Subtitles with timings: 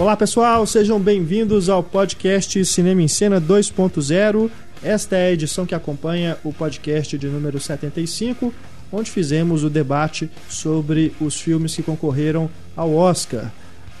[0.00, 4.50] Olá pessoal, sejam bem-vindos ao podcast Cinema em Cena 2.0.
[4.82, 8.50] Esta é a edição que acompanha o podcast de número 75,
[8.90, 13.52] onde fizemos o debate sobre os filmes que concorreram ao Oscar.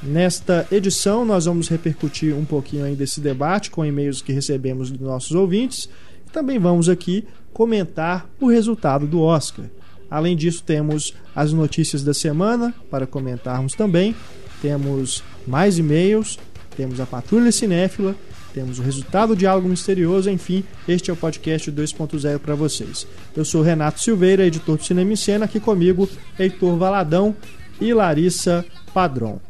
[0.02, 5.02] Nesta edição, nós vamos repercutir um pouquinho ainda esse debate com e-mails que recebemos dos
[5.02, 5.86] nossos ouvintes.
[6.26, 9.66] E também vamos aqui comentar o resultado do Oscar.
[10.10, 14.16] Além disso, temos as notícias da semana para comentarmos também.
[14.62, 16.38] Temos mais e-mails,
[16.76, 18.14] temos a Patrulha Cinéfila,
[18.52, 23.06] temos o resultado do Diálogo Misterioso, enfim, este é o podcast 2.0 para vocês.
[23.36, 26.08] Eu sou Renato Silveira, editor do Cinema em Cena, aqui comigo
[26.38, 27.34] Heitor Valadão
[27.80, 29.40] e Larissa Padron.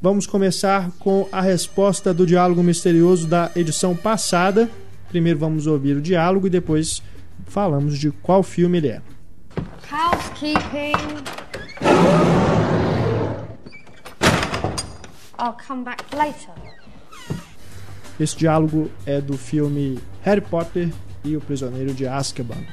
[0.00, 4.70] Vamos começar com a resposta do Diálogo Misterioso da edição passada.
[5.08, 7.02] Primeiro vamos ouvir o diálogo e depois
[7.46, 9.02] falamos de qual filme ele é.
[9.90, 10.92] Housekeeping.
[18.18, 20.88] Esse diálogo é do filme Harry Potter
[21.24, 22.64] e o Prisioneiro de Azkaban.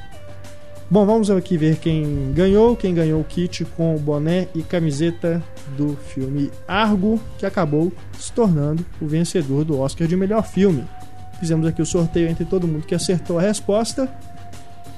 [0.90, 2.76] Bom, vamos aqui ver quem ganhou.
[2.76, 5.42] Quem ganhou o kit com o boné e camiseta
[5.76, 10.84] do filme Argo, que acabou se tornando o vencedor do Oscar de melhor filme.
[11.40, 14.08] Fizemos aqui o sorteio entre todo mundo que acertou a resposta.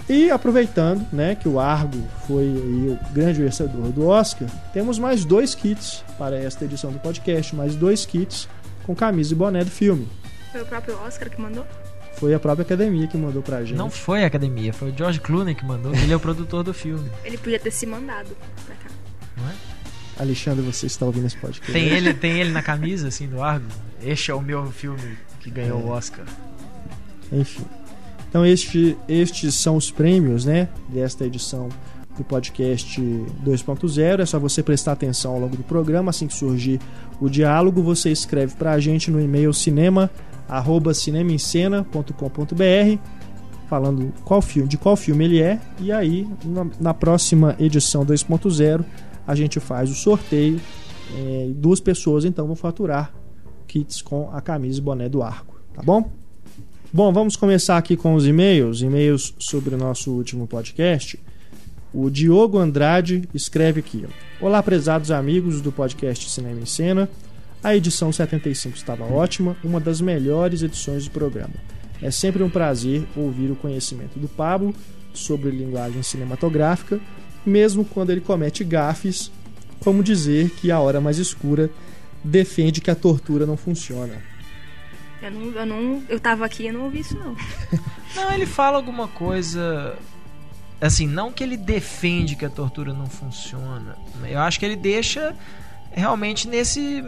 [0.10, 5.54] E aproveitando, né, que o Argo foi o grande vencedor do Oscar, temos mais dois
[5.54, 8.50] kits para esta edição do podcast, mais dois kits
[8.84, 10.08] com camisa e boné do filme.
[10.52, 11.64] Foi o próprio Oscar que mandou?
[12.20, 13.78] Foi a própria academia que mandou pra gente.
[13.78, 15.94] Não foi a academia, foi o George Clooney que mandou.
[15.96, 17.10] Ele é o produtor do filme.
[17.24, 18.30] Ele podia ter se mandado
[18.66, 18.90] pra cá.
[19.38, 19.54] Não é?
[20.22, 21.72] Alexandre, você está ouvindo esse podcast?
[21.72, 23.66] Tem ele, tem ele na camisa, assim, do Argo.
[24.04, 25.84] Este é o meu filme que ganhou É.
[25.84, 26.26] o Oscar.
[27.32, 27.64] Enfim.
[28.28, 31.70] Então este, estes são os prêmios, né, desta edição
[32.18, 33.00] do podcast
[33.46, 34.20] 2.0.
[34.20, 36.80] É só você prestar atenção ao longo do programa, assim que surgir
[37.22, 40.12] o diálogo, você escreve pra gente no e-mail cinema
[40.50, 43.00] arroba cinemaencena.com.br
[43.70, 48.84] falando qual filme, de qual filme ele é e aí na, na próxima edição 2.0
[49.28, 50.60] a gente faz o sorteio
[51.16, 53.14] é, duas pessoas então vão faturar
[53.70, 56.12] kits com a camisa e boné do arco, tá bom?
[56.92, 61.20] Bom, vamos começar aqui com os e-mails, e-mails sobre o nosso último podcast.
[61.94, 64.08] O Diogo Andrade escreve aqui.
[64.42, 67.08] Olá, prezados amigos do podcast Cinema em Cena.
[67.64, 71.54] A edição 75 estava ótima, uma das melhores edições do programa.
[72.02, 74.74] É sempre um prazer ouvir o conhecimento do Pablo
[75.14, 77.00] sobre linguagem cinematográfica,
[77.46, 79.30] mesmo quando ele comete gafes,
[79.80, 81.70] como dizer que a hora mais escura
[82.24, 84.22] defende que a tortura não funciona.
[85.22, 86.04] Eu não, eu não.
[86.08, 87.36] Eu tava aqui e eu não ouvi isso, não.
[88.16, 89.96] Não, ele fala alguma coisa.
[90.82, 93.96] Assim, não que ele defende que a tortura não funciona.
[94.28, 95.36] Eu acho que ele deixa
[95.92, 97.04] realmente nesse.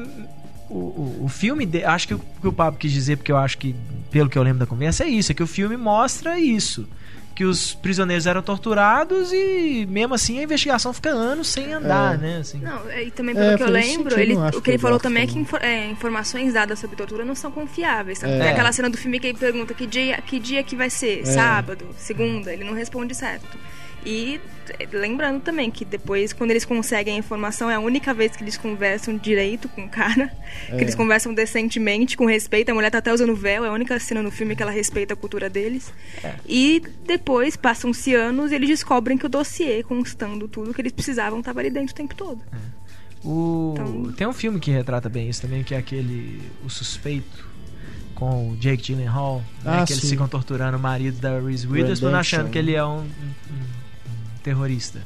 [0.74, 3.58] O, o, filme, de- acho que o que o Pablo quis dizer, porque eu acho
[3.58, 3.76] que,
[4.10, 6.88] pelo que eu lembro da conversa, é isso: é que o filme mostra isso.
[7.34, 12.18] Que os prisioneiros eram torturados e mesmo assim a investigação fica anos sem andar, É.
[12.18, 12.38] né?
[12.42, 12.60] Assim.
[12.60, 15.04] Não, e também pelo É, que eu lembro, ele, o que ele que falou gafe
[15.08, 15.44] também é que também.
[15.44, 18.22] infor- é, informações dadas sobre tortura não são confiáveis.
[18.22, 18.38] É.
[18.40, 21.22] que aquela cena do filme que ele pergunta que dia, que dia que vai ser?
[21.22, 21.26] É.
[21.26, 21.86] Sábado?
[21.98, 22.52] Segunda?
[22.54, 23.58] Ele não responde certo.
[24.06, 24.40] E
[24.80, 28.44] eh, lembrando também que depois, quando eles conseguem a informação, é a única vez que
[28.44, 30.32] eles conversam direito com o cara.
[30.70, 30.76] É.
[30.78, 32.70] Que eles conversam decentemente, com respeito.
[32.72, 35.14] A mulher tá até usando véu, é a única cena no filme que ela respeita
[35.14, 35.94] a cultura deles.
[36.24, 36.34] É.
[36.48, 41.40] E depois, passam-se anos e eles descobrem que o dossiê, constando tudo que eles precisavam,
[41.40, 42.42] estava ali dentro o tempo todo.
[43.24, 43.74] O...
[43.78, 47.48] Então- Tem um filme que retrata bem isso também, que é aquele O Suspeito,
[48.16, 52.16] com o Jake Gyllenhaal, né, Ah, que eles ficam torturando o marido da Reese Witherspoon,
[52.16, 53.82] achando que ele é um, um- um
[54.42, 55.02] terrorista.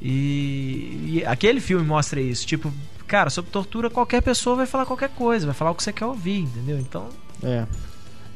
[0.00, 1.18] E...
[1.20, 2.72] e aquele filme mostra isso, tipo,
[3.06, 6.06] cara, sobre tortura qualquer pessoa vai falar qualquer coisa, vai falar o que você quer
[6.06, 6.78] ouvir, entendeu?
[6.78, 7.08] Então,
[7.42, 7.66] É.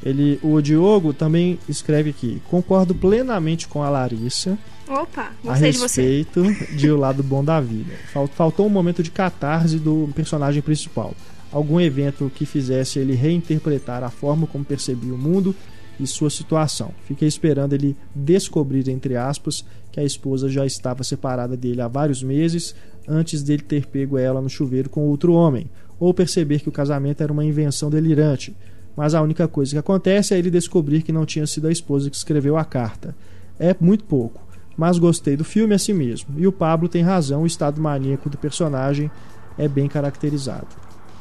[0.02, 5.78] Ele, o Diogo também escreve aqui: concordo plenamente com a Larissa Opa, a gostei de
[5.78, 6.02] você.
[6.02, 6.44] respeito
[6.76, 7.94] de O Lado Bom da Vida.
[8.12, 11.14] Fal- Faltou um momento de catarse do personagem principal.
[11.50, 15.56] Algum evento que fizesse ele reinterpretar a forma como percebia o mundo
[15.98, 16.92] e sua situação.
[17.04, 22.22] Fiquei esperando ele descobrir, entre aspas, que a esposa já estava separada dele há vários
[22.22, 22.74] meses
[23.08, 27.22] antes dele ter pego ela no chuveiro com outro homem, ou perceber que o casamento
[27.22, 28.54] era uma invenção delirante.
[28.96, 32.10] Mas a única coisa que acontece é ele descobrir que não tinha sido a esposa
[32.10, 33.14] que escreveu a carta.
[33.58, 34.40] É muito pouco,
[34.76, 36.34] mas gostei do filme assim mesmo.
[36.38, 39.10] E o Pablo tem razão, o estado maníaco do personagem
[39.58, 40.68] é bem caracterizado.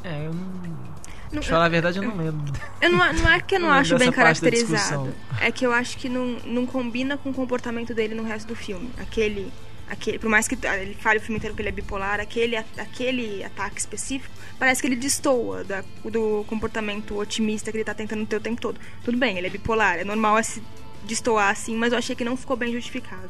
[0.03, 0.94] É, eu não.
[1.35, 2.53] Não, Pra falar a verdade, eu não lembro.
[2.81, 5.13] Eu não, não é que eu não, Não acho bem caracterizado.
[5.39, 8.55] É que eu acho que não, não combina com o comportamento dele no resto do
[8.55, 8.89] filme.
[8.97, 9.51] Aquele.
[9.89, 13.43] aquele por mais que ele fale o filme inteiro que ele é bipolar, aquele, aquele
[13.43, 18.37] ataque específico, parece que ele destoa da, do comportamento otimista que ele tá tentando ter
[18.37, 18.79] o tempo todo.
[19.03, 20.61] Tudo bem, ele é bipolar, é normal esse
[21.03, 23.29] destoar assim, mas eu achei que não ficou bem justificado.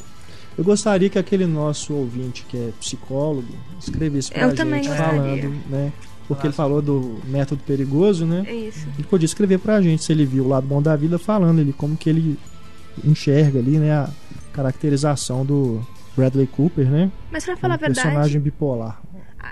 [0.58, 5.12] Eu gostaria que aquele nosso ouvinte que é psicólogo escrevesse pra Eu gente também gostaria.
[5.12, 5.92] falando, né?
[6.28, 8.44] Porque ele falou do método perigoso, né?
[8.48, 8.88] É isso.
[8.98, 11.72] Ele podia escrever pra gente se ele viu o lado bom da vida falando ele
[11.74, 12.38] como que ele
[13.04, 14.10] enxerga ali, né, a
[14.54, 15.86] caracterização do
[16.16, 17.12] Bradley Cooper, né?
[17.32, 19.02] Mas pra falar a verdade, personagem bipolar.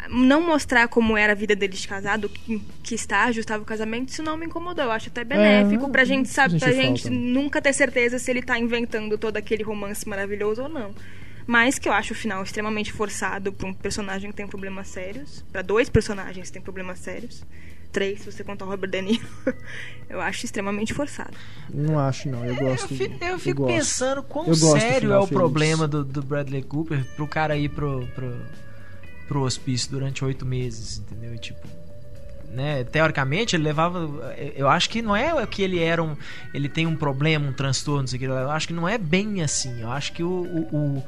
[0.09, 4.09] não mostrar como era a vida deles de casado, que, que estágio estava o casamento,
[4.09, 4.85] isso não me incomodou.
[4.85, 7.15] Eu acho até benéfico É, pra gente, sabe, pra gente falta.
[7.17, 10.91] nunca ter certeza se ele tá inventando todo aquele romance maravilhoso ou não.
[11.45, 15.43] Mas que eu acho o final extremamente forçado pra um personagem que tem problemas sérios.
[15.51, 17.43] Pra dois personagens que têm problemas sérios.
[17.91, 19.27] Três, se você contar o Robert De Niro.
[20.09, 21.37] eu acho extremamente forçado.
[21.69, 22.91] Não acho não, eu gosto.
[22.91, 23.75] Eu fico, eu fico gosto.
[23.75, 25.39] pensando quão Eu sério é o feliz.
[25.39, 28.35] problema do, do Bradley Cooper pro cara ir pro, pro,
[29.27, 31.35] pro hospício durante oito meses, entendeu?
[31.35, 31.67] E, tipo,
[32.53, 33.99] né, teoricamente ele levava.
[34.55, 36.15] Eu acho que não é que ele era um.
[36.53, 38.25] Ele tem um problema, um transtorno, não sei o que.
[38.25, 39.81] Eu acho que não é bem assim.
[39.81, 41.03] Eu acho que o, o,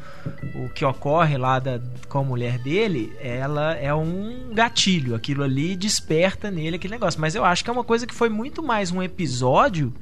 [0.55, 5.15] o, o que ocorre lá da, com a mulher dele, ela é um gatilho.
[5.15, 7.19] Aquilo ali desperta nele aquele negócio.
[7.21, 9.93] Mas eu acho que é uma coisa que foi muito mais um episódio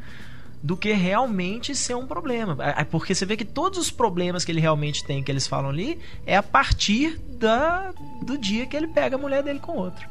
[0.64, 2.56] do que realmente ser um problema.
[2.64, 5.46] É- é Porque você vê que todos os problemas que ele realmente tem, que eles
[5.46, 7.92] falam ali, é a partir da,
[8.26, 10.08] do dia que ele pega a mulher dele com outro.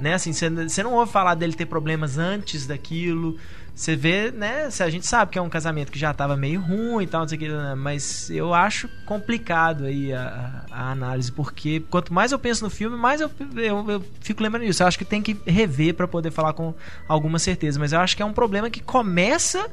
[0.00, 0.14] Né?
[0.14, 3.36] Assim, você, não ouve falar dele ter problemas antes daquilo.
[3.74, 4.68] Você vê, né?
[4.80, 7.28] A gente sabe que é um casamento que já estava meio ruim e tal, não
[7.28, 7.74] sei o que, né?
[7.74, 12.96] mas eu acho complicado aí a, a- análise, porque quanto mais eu penso no filme,
[12.96, 14.82] mais eu, eu, eu fico lembrando disso.
[14.82, 16.74] Eu acho que tem que rever para poder falar com
[17.06, 19.70] alguma certeza, mas eu acho que é um problema que começa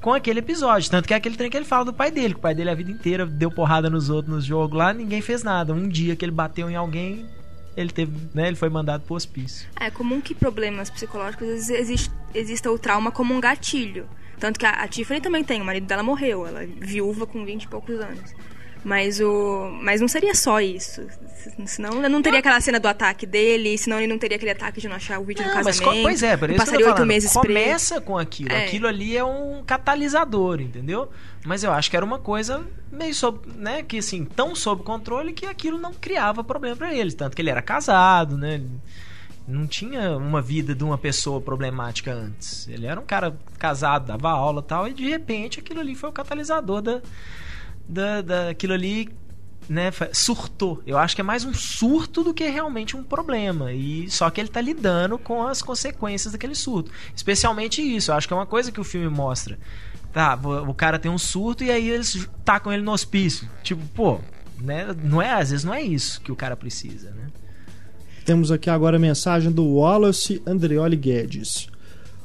[0.00, 0.90] com aquele episódio.
[0.90, 2.70] Tanto que é aquele trem que ele fala do pai dele, que o pai dele
[2.70, 5.74] a vida inteira deu porrada nos outros nos jogos lá, ninguém fez nada.
[5.74, 7.26] Um dia que ele bateu em alguém,
[7.76, 9.68] ele teve, né, ele foi mandado pro hospício.
[9.78, 14.08] É comum que problemas psicológicos às exista o trauma como um gatilho.
[14.38, 17.44] Tanto que a, a Tiffany também tem, o marido dela morreu, ela é viúva com
[17.44, 18.34] 20 e poucos anos.
[18.84, 19.70] Mas o.
[19.82, 21.06] Mas não seria só isso.
[21.66, 24.88] Senão não teria aquela cena do ataque dele, senão ele não teria aquele ataque de
[24.88, 25.96] não achar o vídeo do Não, mas casamento.
[25.96, 27.46] co- pois é, por isso passaria oito meses preso.
[27.46, 28.52] Começa com aquilo.
[28.52, 28.66] É.
[28.66, 31.08] Aquilo ali é um catalisador, entendeu?
[31.46, 35.32] Mas eu acho que era uma coisa meio sob, né, que assim, tão sob controle
[35.32, 38.60] que aquilo não criava problema pra ele, tanto que ele era casado, né?
[39.48, 42.68] Não tinha uma vida de uma pessoa problemática antes.
[42.68, 46.10] Ele era um cara casado, dava aula e tal, e de repente aquilo ali foi
[46.10, 47.00] o catalisador da,
[47.90, 49.08] da, daquilo ali
[49.68, 50.82] né, surtou.
[50.86, 53.72] Eu acho que é mais um surto do que realmente um problema.
[53.72, 56.90] E só que ele tá lidando com as consequências daquele surto.
[57.14, 58.10] Especialmente isso.
[58.10, 59.58] Eu acho que é uma coisa que o filme mostra.
[60.12, 60.34] Tá,
[60.66, 63.48] o cara tem um surto e aí eles tacam ele no hospício.
[63.62, 64.20] Tipo, pô,
[64.60, 67.28] né, não é, às vezes não é isso que o cara precisa, né?
[68.24, 71.68] Temos aqui agora a mensagem do Wallace Andreoli Guedes.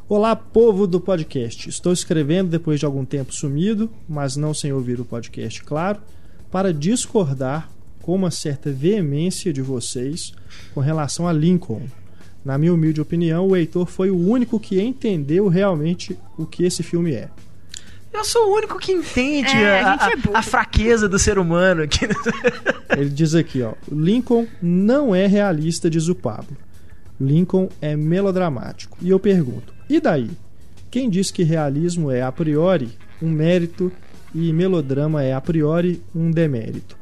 [0.07, 1.68] Olá, povo do podcast.
[1.69, 6.00] Estou escrevendo depois de algum tempo sumido, mas não sem ouvir o podcast, claro,
[6.52, 7.69] para discordar
[8.02, 10.32] com uma certa veemência de vocês
[10.74, 11.82] com relação a Lincoln.
[12.44, 16.84] Na minha humilde opinião, o Heitor foi o único que entendeu realmente o que esse
[16.84, 17.29] filme é.
[18.13, 21.39] Eu sou o único que entende É, a, a gente é a- fraqueza do ser
[21.39, 22.06] humano aqui.
[22.96, 26.56] Ele diz aqui, ó, Lincoln não é realista, diz o Pablo.
[27.20, 28.98] Lincoln é melodramático.
[29.01, 30.30] E eu pergunto, e daí?
[30.89, 32.89] Quem diz que realismo é a priori
[33.22, 33.92] um mérito
[34.34, 36.98] e melodrama é a priori um demérito?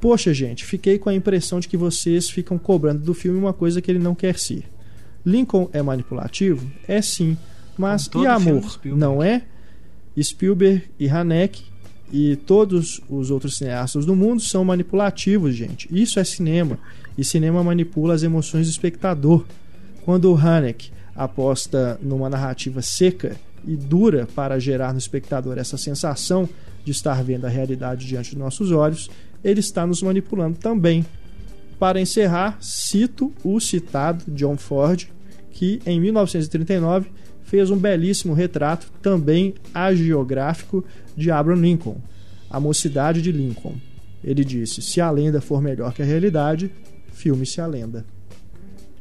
[0.00, 3.80] Poxa, gente, fiquei com a impressão de que vocês ficam cobrando do filme uma coisa
[3.80, 4.64] que ele não quer ser.
[5.24, 6.70] Lincoln é manipulativo?
[6.86, 7.36] É sim.
[7.76, 8.78] Mas e amor?
[8.84, 9.42] Não é?
[10.22, 11.64] Spielberg e Haneke
[12.12, 15.88] e todos os outros cineastas do mundo são manipulativos, gente.
[15.90, 16.78] Isso é cinema.
[17.18, 19.44] E cinema manipula as emoções do espectador.
[20.04, 26.48] Quando o Haneke aposta numa narrativa seca e dura para gerar no espectador essa sensação
[26.84, 29.10] de estar vendo a realidade diante dos nossos olhos,
[29.42, 31.04] ele está nos manipulando também.
[31.78, 35.08] Para encerrar, cito o citado John Ford,
[35.50, 37.10] que em 1939
[37.42, 40.84] fez um belíssimo retrato, também agiográfico,
[41.16, 41.96] de Abraham Lincoln,
[42.50, 43.74] a mocidade de Lincoln.
[44.22, 46.70] Ele disse: Se a lenda for melhor que a realidade,
[47.12, 48.04] filme-se a lenda.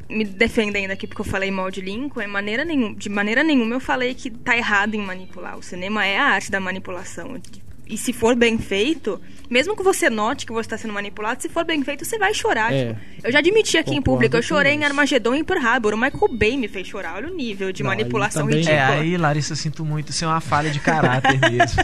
[0.10, 3.76] Me defendendo aqui porque eu falei mal de Lincoln, é maneira nenhum, de maneira nenhuma
[3.76, 5.58] eu falei que tá errado em manipular.
[5.58, 7.40] O cinema é a arte da manipulação.
[7.88, 11.50] E se for bem feito, mesmo que você note que você está sendo manipulado, se
[11.50, 12.74] for bem feito, você vai chorar.
[12.74, 12.88] É.
[12.94, 13.00] tipo.
[13.24, 14.84] eu já admiti aqui em Concordo público, eu chorei em.
[14.84, 15.94] Armagedon e Pearl Harbor.
[15.94, 17.16] O Michael Bay me fez chorar.
[17.16, 18.80] Olha o nível de Não, manipulação também- ridícula.
[18.80, 20.10] É, aí, Larissa, eu sinto muito.
[20.12, 21.82] Isso é uma falha de caráter mesmo.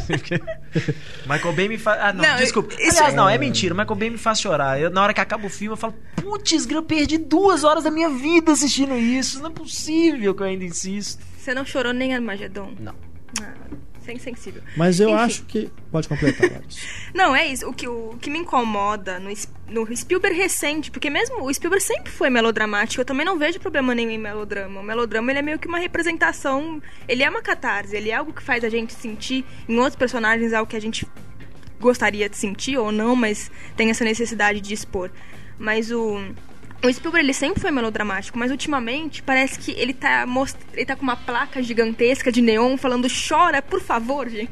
[1.27, 2.00] Michael Bay me faz.
[2.01, 2.74] Ah, não, Não, desculpa.
[2.75, 3.74] isso- Aliás, não, é mentira.
[3.74, 4.79] Michael Bay me faz chorar.
[4.79, 7.91] Eu, na hora que acaba o filme, eu falo: Putz, eu perdi duas horas da
[7.91, 9.39] minha vida assistindo isso.
[9.41, 11.24] Não é possível que eu ainda insisto.
[11.38, 12.74] Você não chorou nem em Armagedon?
[12.79, 12.93] Não.
[13.41, 13.53] Ah,
[14.03, 14.62] sem sensível.
[14.75, 15.20] Mas eu Enfim.
[15.20, 15.72] acho que.
[15.91, 16.88] Pode completar, Larissa.
[17.13, 17.67] Não, é isso.
[17.67, 19.29] O que, o que me incomoda no,
[19.67, 23.93] no Spielberg recente, porque mesmo o Spielberg sempre foi melodramático, eu também não vejo problema
[23.93, 24.79] nenhum em melodrama.
[24.79, 28.34] O melodrama ele é meio que uma representação, ele é uma catarse, ele é algo
[28.34, 31.08] que faz a gente sentir em outros personagens algo que a gente
[31.79, 35.10] gostaria de sentir ou não, mas tem essa necessidade de expor.
[35.58, 36.20] Mas o
[36.83, 40.57] o Spielberg ele sempre foi melodramático, mas ultimamente parece que ele tá most...
[40.73, 44.51] ele tá com uma placa gigantesca de neon falando chora, por favor, gente.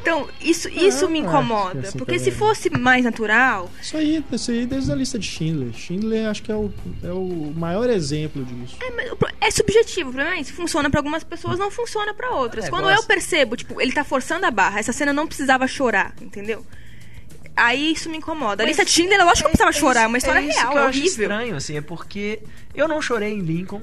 [0.00, 1.92] Então, isso, isso me acho que incomoda.
[1.92, 2.18] porque também.
[2.18, 5.72] se fosse mais natural, Isso aí, isso aí desde a lista de Schindler.
[5.74, 6.72] Schindler acho que é o,
[7.02, 8.76] é o maior exemplo disso.
[8.80, 10.52] é, é subjetivo, o problema é isso.
[10.52, 12.66] Funciona pra algumas pessoas, não funciona pra outras.
[12.66, 13.02] É, Quando gosto.
[13.02, 16.64] eu percebo, tipo, ele tá forçando a barra, essa cena não precisava chorar, entendeu?
[17.58, 18.62] Aí isso me incomoda.
[18.62, 20.72] A lista de Schindler, lógico que eu precisava chorar, é uma história é isso real,
[20.72, 21.22] que eu é acho horrível.
[21.22, 22.40] estranho, assim, é porque
[22.74, 23.80] eu não chorei em Lincoln.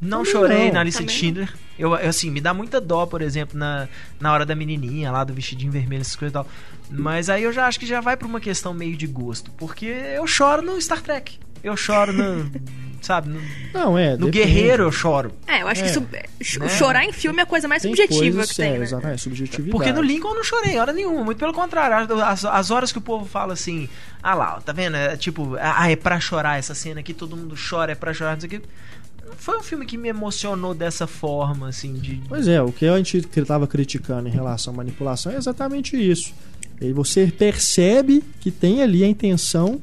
[0.00, 0.74] Não Também chorei não.
[0.74, 1.54] na lista de Também Schindler.
[1.78, 3.88] Eu, eu, assim, me dá muita dó, por exemplo, na,
[4.20, 6.46] na hora da menininha lá, do vestidinho vermelho, essas coisas e tal.
[6.90, 9.50] Mas aí eu já acho que já vai pra uma questão meio de gosto.
[9.52, 11.38] Porque eu choro no Star Trek.
[11.62, 12.50] Eu choro no.
[13.06, 13.28] Sabe?
[13.30, 13.40] No,
[13.72, 14.10] Não, é.
[14.10, 14.38] no depende.
[14.38, 15.32] Guerreiro eu choro.
[15.46, 15.84] É, eu acho É.
[15.86, 16.08] que sub-
[16.42, 16.68] ch- Né?
[16.68, 18.84] chorar em filme é a coisa mais Tem subjetiva coisas, que tem, é, né?
[18.84, 19.70] Exatamente, subjetividade.
[19.70, 21.24] Porque no Lincoln eu não chorei, hora nenhuma.
[21.24, 22.20] Muito pelo contrário.
[22.22, 23.88] As, as horas que o povo fala assim,
[24.22, 24.96] ah lá, tá vendo?
[24.96, 28.32] É, tipo, ah, é pra chorar essa cena aqui, todo mundo chora, é pra chorar,
[28.34, 28.62] não sei o que.
[29.38, 32.20] Foi um filme que me emocionou dessa forma, assim, de.
[32.28, 36.32] Pois é, o que a gente estava criticando em relação à manipulação é exatamente isso.
[36.80, 39.80] E você percebe que tem ali a intenção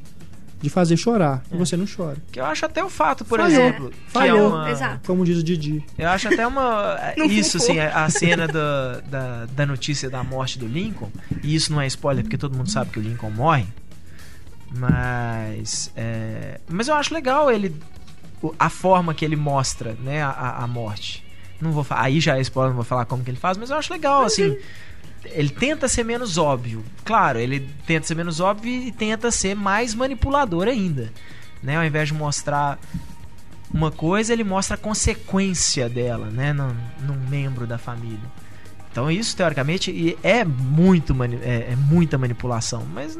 [0.63, 1.43] de fazer chorar.
[1.51, 1.57] E É.
[1.57, 2.15] você não chora.
[2.31, 3.51] Que eu acho até o fato, por Falhou.
[3.59, 3.89] exemplo.
[3.89, 4.49] Que é Falhou.
[4.49, 5.05] uma, Exato.
[5.05, 5.83] Como diz o Didi.
[5.97, 6.97] Eu acho até uma.
[7.17, 7.75] Não isso, ficou.
[7.75, 11.11] assim, a, cena da, da, da notícia da morte do Lincoln.
[11.43, 13.67] E isso não é spoiler, porque todo mundo sabe que o Lincoln morre.
[14.71, 15.91] Mas.
[15.95, 17.75] é, mas eu acho legal ele.
[18.57, 21.23] A forma que ele mostra, né, a, a- morte.
[21.61, 22.03] Não vou falar.
[22.03, 24.23] Aí já é spoiler, não vou falar como que ele faz, mas eu acho legal,
[24.23, 24.43] assim.
[24.43, 24.61] Ele
[25.49, 26.83] tenta ser menos óbvio.
[27.05, 31.11] Claro, ele tenta ser menos óbvio e tenta ser mais manipulador ainda.
[31.61, 31.77] Né?
[31.77, 32.77] Ao invés de mostrar
[33.73, 36.53] uma coisa, ele mostra a consequência dela, né?
[36.53, 38.19] Num, num membro da família.
[38.91, 43.17] Então isso, teoricamente, é muito mani- é, é muita manipulação, mas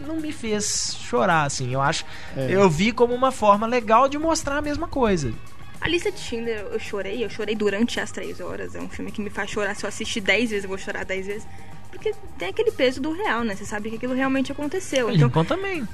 [0.00, 1.70] não me fez chorar, assim.
[1.74, 2.46] Eu acho, É.
[2.50, 5.32] eu vi como uma forma legal de mostrar a mesma coisa.
[5.80, 8.74] A lista de Schindler, eu chorei, eu chorei durante as três horas.
[8.74, 9.74] É um filme que me faz chorar.
[9.74, 11.46] Se eu assistir dez vezes, eu vou chorar dez vezes.
[11.90, 13.56] Porque tem aquele peso do real, né?
[13.56, 15.10] Você sabe que aquilo realmente aconteceu.
[15.10, 15.88] Então, Lincoln também.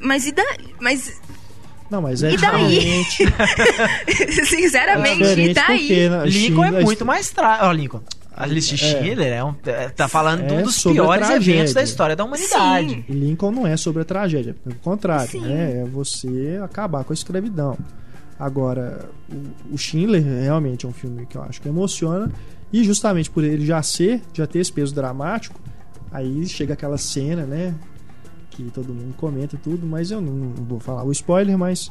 [0.00, 0.74] mas e daí?
[0.80, 1.20] Mas,
[1.90, 2.68] Não, mas é E daí?
[2.78, 3.24] diferente.
[4.40, 5.78] É sinceramente, e daí?
[5.78, 7.66] porque na Lincoln é Schindler- muito mais trágico.
[7.66, 8.02] Ó, Lincoln.
[8.36, 8.88] A lista de É.
[9.02, 12.24] Schindler é um, é- tá falando de um É dos piores eventos da história da
[12.24, 12.88] humanidade.
[12.88, 13.04] Sim.
[13.08, 15.82] Lincoln não é sobre a tragédia, pelo contrário, né?
[15.82, 17.78] É você acabar com a escravidão.
[18.38, 22.32] Agora, o, o Schindler realmente é um filme que eu acho que emociona
[22.72, 25.60] e justamente por ele já ser, já ter esse peso dramático,
[26.10, 27.74] aí chega aquela cena, né?
[28.50, 31.90] Que todo mundo comenta e tudo, mas eu não, não vou falar o spoiler, mas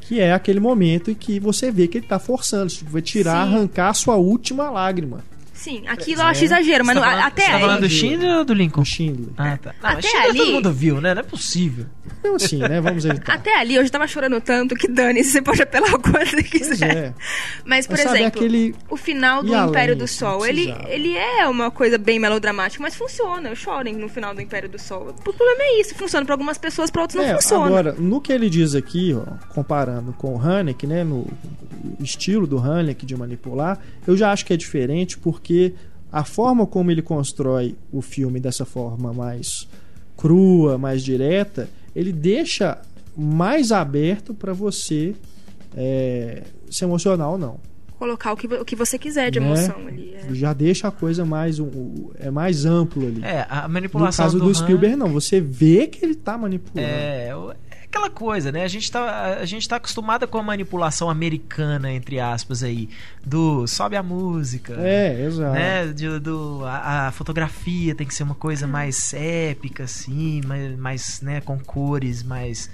[0.00, 3.46] que é aquele momento em que você vê que ele tá forçando, tipo, vai tirar,
[3.46, 3.54] Sim.
[3.54, 5.24] arrancar a sua última lágrima.
[5.64, 7.60] Sim, aquilo eu acho exagero, mas Você não- tá falando, até você tá aí.
[7.62, 8.82] falando do Schindler ou do Lincoln?
[8.82, 9.28] O Schindler.
[9.38, 9.74] Ah, tá.
[9.82, 11.14] Não, Até mas Schindler ali- todo mundo viu, né?
[11.14, 11.86] Não é possível.
[12.20, 12.80] Então assim, né?
[12.82, 13.34] Vamos evitar.
[13.34, 16.42] Até ali eu já tava chorando tanto que dane-se, você pode apelar o quanto você
[16.42, 16.96] quiser.
[16.96, 17.14] é.
[17.64, 20.44] Mas, por Mas sabe exemplo, aquele o final do E além, Império do assim, Sol,
[20.46, 23.48] ele, ele é uma coisa bem melodramática, mas funciona.
[23.48, 25.08] Eu choro no final do Império do Sol.
[25.18, 27.66] O problema é isso, funciona pra algumas pessoas, pra outras não É, funciona.
[27.66, 29.22] Agora, no que ele diz aqui, ó,
[29.54, 31.26] comparando com o Haneke, né, no
[32.00, 35.53] estilo do Haneke de manipular, eu já acho que é diferente porque
[36.12, 39.68] a forma como ele constrói o filme dessa forma mais
[40.16, 42.78] crua, mais direta, ele deixa
[43.16, 45.14] mais aberto para você
[45.76, 47.58] é, se emocionar ou não.
[47.98, 49.46] Colocar o que, o que você quiser de Né?
[49.46, 50.14] emoção ali.
[50.14, 50.34] é.
[50.34, 53.22] Já deixa a coisa mais um, é mais amplo ali.
[53.24, 56.36] É, a no manipulação caso do, do, Han- Spielberg não, você vê que ele tá
[56.36, 56.86] manipulando.
[56.88, 57.34] É, é
[57.94, 58.64] aquela coisa, né?
[58.64, 62.88] A gente, tá, a gente tá acostumada com a manipulação americana, entre aspas, aí.
[63.24, 64.74] Do sobe a música.
[64.78, 65.52] É, exato.
[65.54, 65.86] Né?
[65.92, 71.20] De- do, a, a fotografia tem que ser uma coisa mais épica, assim, mais, mais
[71.20, 72.68] né, com cores mais,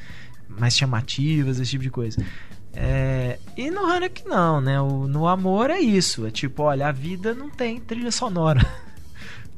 [0.48, 2.24] mais chamativas, esse tipo de coisa.
[2.72, 4.80] É, e no Haneke não, né?
[4.80, 6.26] O, no amor é isso.
[6.26, 8.60] É tipo, olha, a vida não tem trilha sonora.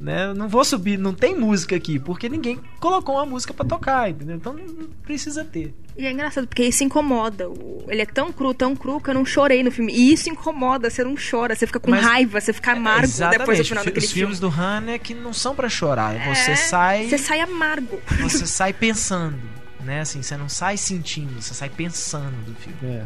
[0.03, 0.33] Né?
[0.33, 4.35] Não vou subir, não tem música aqui, porque ninguém colocou uma música pra tocar, entendeu?
[4.35, 5.73] Então não precisa ter.
[5.97, 7.47] E é engraçado, porque isso incomoda.
[7.87, 9.93] Ele é tão cru, tão cru, que eu não chorei no filme.
[9.93, 13.39] E isso incomoda, você não chora, você fica com Mas- raiva, você fica amargo Exatamente.
[13.39, 14.53] depois do final Fi- daquele Os filmes filme.
[14.55, 16.15] do Haneke não são pra chorar.
[16.15, 17.97] É, Você sai, Você sai amargo.
[18.21, 19.39] você sai pensando,
[19.85, 20.01] né?
[20.01, 22.77] Assim, você não sai sentindo, você sai pensando do filme.
[22.83, 23.05] É.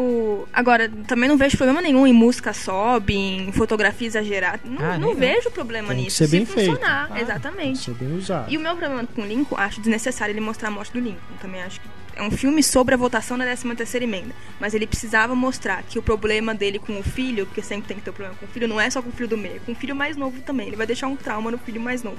[0.00, 0.46] O...
[0.52, 4.60] Agora, também não vejo problema nenhum em música sobe, em fotografia exagerada.
[4.64, 6.18] Não, Ah, não vejo problema Tem nisso.
[6.18, 6.70] ser se bem feito.
[6.70, 7.78] funcionar, Ah, exatamente.
[7.80, 8.48] ser bem usado.
[8.48, 11.18] E o meu problema com o Lincoln, acho desnecessário ele mostrar a morte do Lincoln.
[11.40, 14.32] Também acho que é um filme sobre a votação da 13ª emenda.
[14.60, 18.04] Mas ele precisava mostrar que o problema dele com o filho, porque sempre tem que
[18.04, 19.58] ter um problema com o filho, não é só com o filho do meio, é
[19.58, 20.68] com o filho mais novo também.
[20.68, 22.18] Ele vai deixar um trauma no filho mais novo.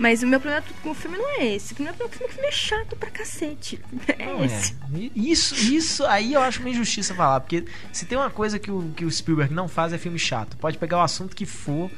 [0.00, 1.74] Mas o meu problema com o filme não é esse.
[1.74, 3.78] O meu problema com o filme é chato pra cacete.
[4.18, 4.72] É Não esse.
[4.72, 5.10] é.
[5.14, 8.90] Isso, isso aí eu acho uma injustiça falar, porque se tem uma coisa que o,
[8.96, 10.56] que o Spielberg não faz é filme chato.
[10.56, 11.90] Pode pegar o assunto que for.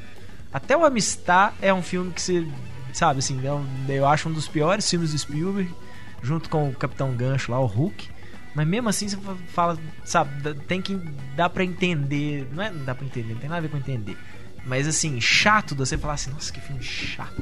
[0.52, 2.44] Até o Amistad é um filme que você,
[2.92, 5.72] sabe, assim, é um- eu acho um dos piores filmes do Spielberg,
[6.22, 8.10] junto com o Capitão Gancho lá, o Hulk.
[8.54, 9.16] Mas mesmo assim você
[9.54, 10.96] fala, sabe, dá- tem que
[11.36, 12.48] dar pra entender.
[12.52, 14.18] Não é não dá pra entender, não tem nada a ver com entender.
[14.66, 17.40] Mas assim, chato de você falar assim, nossa, que filme chato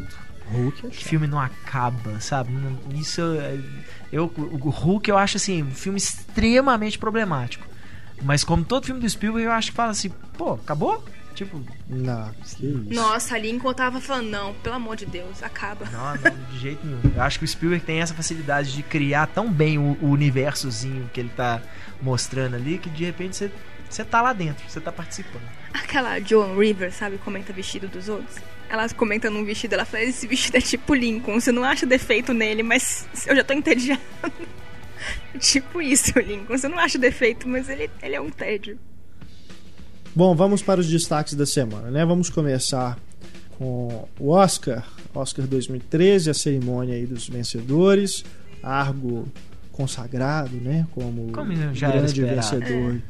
[0.53, 2.53] Hulk é que filme não acaba, sabe?
[2.95, 3.59] Isso é-
[4.13, 7.67] eu o Hulk eu acho assim, um filme extremamente problemático.
[8.23, 11.03] Mas como todo filme do Spielberg, eu acho que fala assim, pô, acabou?
[11.35, 12.85] Tipo, Não, que isso.
[12.95, 15.87] Nossa, ali enquanto tava falando, não, pelo amor de Deus, acaba.
[15.91, 17.01] não, não, de jeito nenhum.
[17.15, 21.09] Eu acho que o Spielberg tem essa facilidade de criar tão bem o, o universozinho
[21.15, 21.63] que ele tá
[22.03, 23.51] mostrando ali que de repente você
[23.89, 25.43] você tá lá dentro, você tá participando.
[25.91, 28.37] Aquela Joan Rivers, sabe, comenta vestido dos outros.
[28.69, 32.33] Ela comenta num vestido, ela fala, esse vestido é tipo Lincoln, você não acha defeito
[32.33, 34.01] nele, mas eu já tô entediando.
[35.41, 38.79] tipo isso, Lincoln, você não acha defeito, mas ele, ele é um tédio.
[40.15, 42.07] Bom, vamos para os destaques da semana, né?
[42.07, 42.97] Vamos começar
[43.59, 48.25] com o Oscar, Oscar 2013, a cerimônia aí dos vencedores,
[48.63, 49.27] Argo
[49.73, 50.87] consagrado, né?
[50.93, 53.03] Como, Como o já era grande vencedor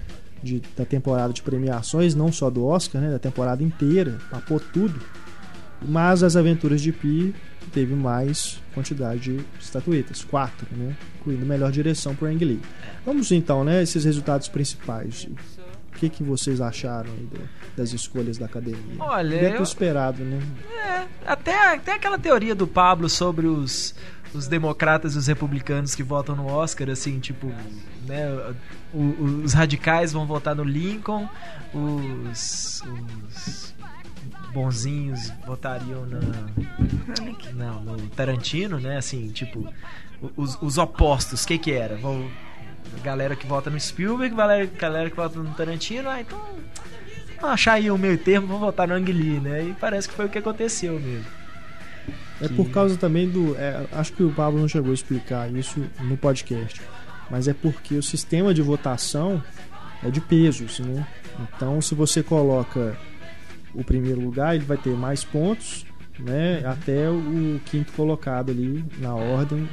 [0.43, 3.11] de- da temporada de premiações, não só do Oscar, né?
[3.11, 4.99] Da temporada inteira, papou tudo.
[5.83, 7.35] Mas as Aventuras de Pi
[7.73, 10.95] teve mais quantidade de estatuetas, quatro, né?
[11.21, 12.61] Incluindo melhor direção por Ang Lee.
[13.05, 13.83] Vamos então, né?
[13.83, 15.27] Esses resultados principais.
[15.95, 18.97] O que, que vocês acharam do- das escolhas da academia?
[18.99, 20.39] Olha, Dentro eu- esperado, né?
[20.71, 23.95] É, até, até aquela teoria do Pablo sobre os,
[24.35, 27.49] os democratas e os republicanos que votam no Oscar, assim, tipo,
[28.07, 28.27] né,
[28.95, 31.29] o- os radicais vão votar no Lincoln,
[31.75, 33.75] os, os
[34.53, 36.21] bonzinhos votariam na,
[37.55, 39.67] não, no Tarantino, né, assim, tipo,
[40.37, 41.97] os, os opostos, o que que era?
[41.97, 42.29] Vão,
[43.03, 46.39] galera que vota no Spielberg, galera, galera que vota no Tarantino, ah, então
[47.41, 50.15] vamos achar aí o meio termo, vamos votar no Ang Lee, né, e parece que
[50.15, 51.41] foi o que aconteceu mesmo.
[52.43, 53.55] É por causa também do.
[53.59, 56.81] é, acho que o Pablo não chegou a explicar isso no podcast.
[57.31, 59.43] Mas é porque o sistema de votação
[60.03, 61.07] é de pesos, né?
[61.57, 62.97] Então, se você coloca
[63.75, 65.87] o primeiro lugar, ele vai ter mais pontos,
[66.19, 66.63] né?
[66.67, 69.69] Até o quinto colocado ali na ordem.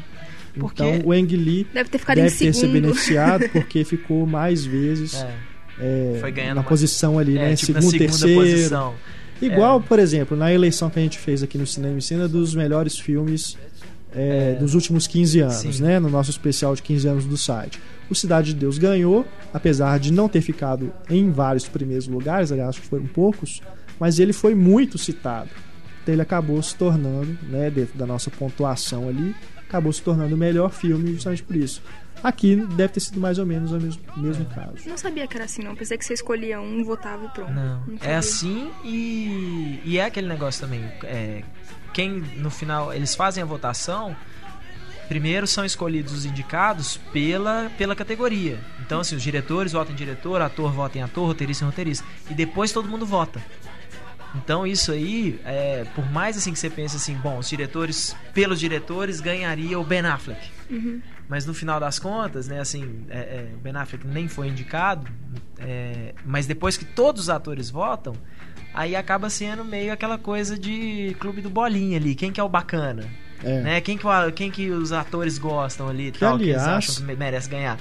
[0.54, 4.26] Porque- Então, o Ang Lee Deve ter ficado deve em ter se beneficiado porque ficou
[4.26, 5.36] mais vezes É,
[5.80, 7.56] é, Foi ganhando na uma- posição ali, é, né?
[7.56, 8.42] tipo, segundo, segunda terceiro.
[8.42, 8.96] posição.
[9.40, 9.84] Igual, É.
[9.84, 12.98] por exemplo, na eleição que a gente fez aqui no Cinema e Cena dos melhores
[12.98, 13.56] filmes
[14.14, 15.84] é, dos últimos 15 anos, Sim.
[15.84, 16.00] né?
[16.00, 17.80] No nosso especial de 15 anos do site.
[18.10, 22.70] O Cidade de Deus ganhou, apesar de não ter ficado em vários primeiros lugares, aliás,
[22.70, 23.62] acho que foram poucos,
[24.00, 25.50] mas ele foi muito citado.
[26.02, 29.36] Então ele acabou se tornando, né, dentro da nossa pontuação ali,
[29.68, 31.82] acabou se tornando o melhor filme justamente por isso.
[32.24, 34.78] Aqui deve ter sido mais ou menos o mesmo, mesmo caso.
[34.88, 35.76] Não sabia que era assim, não.
[35.76, 37.52] Pensei que você escolhia um, votava e pronto.
[37.52, 40.84] Não, Não é assim e, e é aquele negócio também.
[41.04, 41.44] É,
[41.94, 44.16] quem no final eles fazem a votação,
[45.08, 48.60] primeiro são escolhidos os indicados pela, pela categoria.
[48.82, 52.06] Então, assim, os diretores votam em diretor, ator vota em ator, roteirista em roteirista.
[52.32, 53.44] E depois todo mundo vota.
[54.44, 58.60] Então isso aí, é, por mais assim que você pense assim, bom, os diretores, pelos
[58.60, 60.40] diretores, ganharia o Ben Affleck.
[61.30, 65.06] Mas no final das contas, né, assim, é, é, o Ben Affleck nem foi indicado,
[65.60, 68.14] é, mas depois que todos os atores votam,
[68.74, 72.50] aí acaba sendo meio aquela coisa de clube do bolinha ali, quem que é o
[72.50, 73.04] bacana,
[73.44, 73.62] É.
[73.62, 73.82] né?
[73.82, 77.02] Quem que, quem que os atores gostam ali e tal, que eles aliás- acham que
[77.04, 77.78] me- merece ganhar.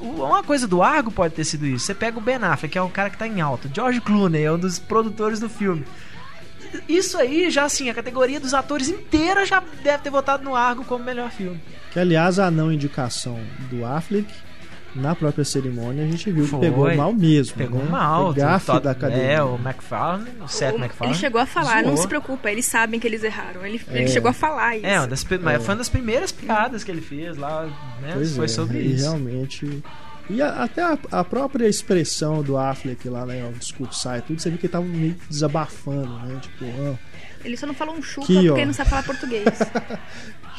[0.00, 1.86] Uma coisa do Argo pode ter sido isso.
[1.86, 3.68] Você pega o Ben Affleck, que é um cara que tá em alta.
[3.72, 5.84] George Clooney é um dos produtores do filme.
[6.88, 10.84] Isso aí, já assim, a categoria dos atores inteira já deve ter votado no Argo
[10.84, 11.60] como melhor filme.
[11.92, 13.38] Que aliás a não indicação
[13.70, 14.26] do Affleck
[14.94, 16.60] na própria cerimônia a gente viu Foi.
[16.60, 17.56] que pegou mal mesmo.
[17.56, 17.90] Pegou né?
[17.90, 18.32] mal.
[18.32, 19.24] Gafe Todd- da academia.
[19.24, 21.12] É, o McFarlane, o Seth O- MacFarlane.
[21.14, 21.96] Ele chegou a falar, não zoou.
[21.98, 23.64] se preocupa, eles sabem que eles erraram.
[23.66, 23.98] Ele, É.
[23.98, 24.86] ele chegou a falar isso.
[24.86, 27.64] É, uma das, mas foi uma das primeiras piadas que ele fez lá,
[28.00, 28.10] né?
[28.14, 29.02] Pois foi é, sobre e isso.
[29.04, 29.82] realmente.
[30.30, 34.40] E a- até a, a própria expressão do Affleck lá, né, ao discursar e tudo,
[34.40, 36.38] você viu que ele tava meio desabafando, né?
[36.40, 36.94] Tipo, ah,
[37.44, 38.56] Ele só não falou um chupa Aqui, porque ó.
[38.56, 39.44] ele não sabe falar português.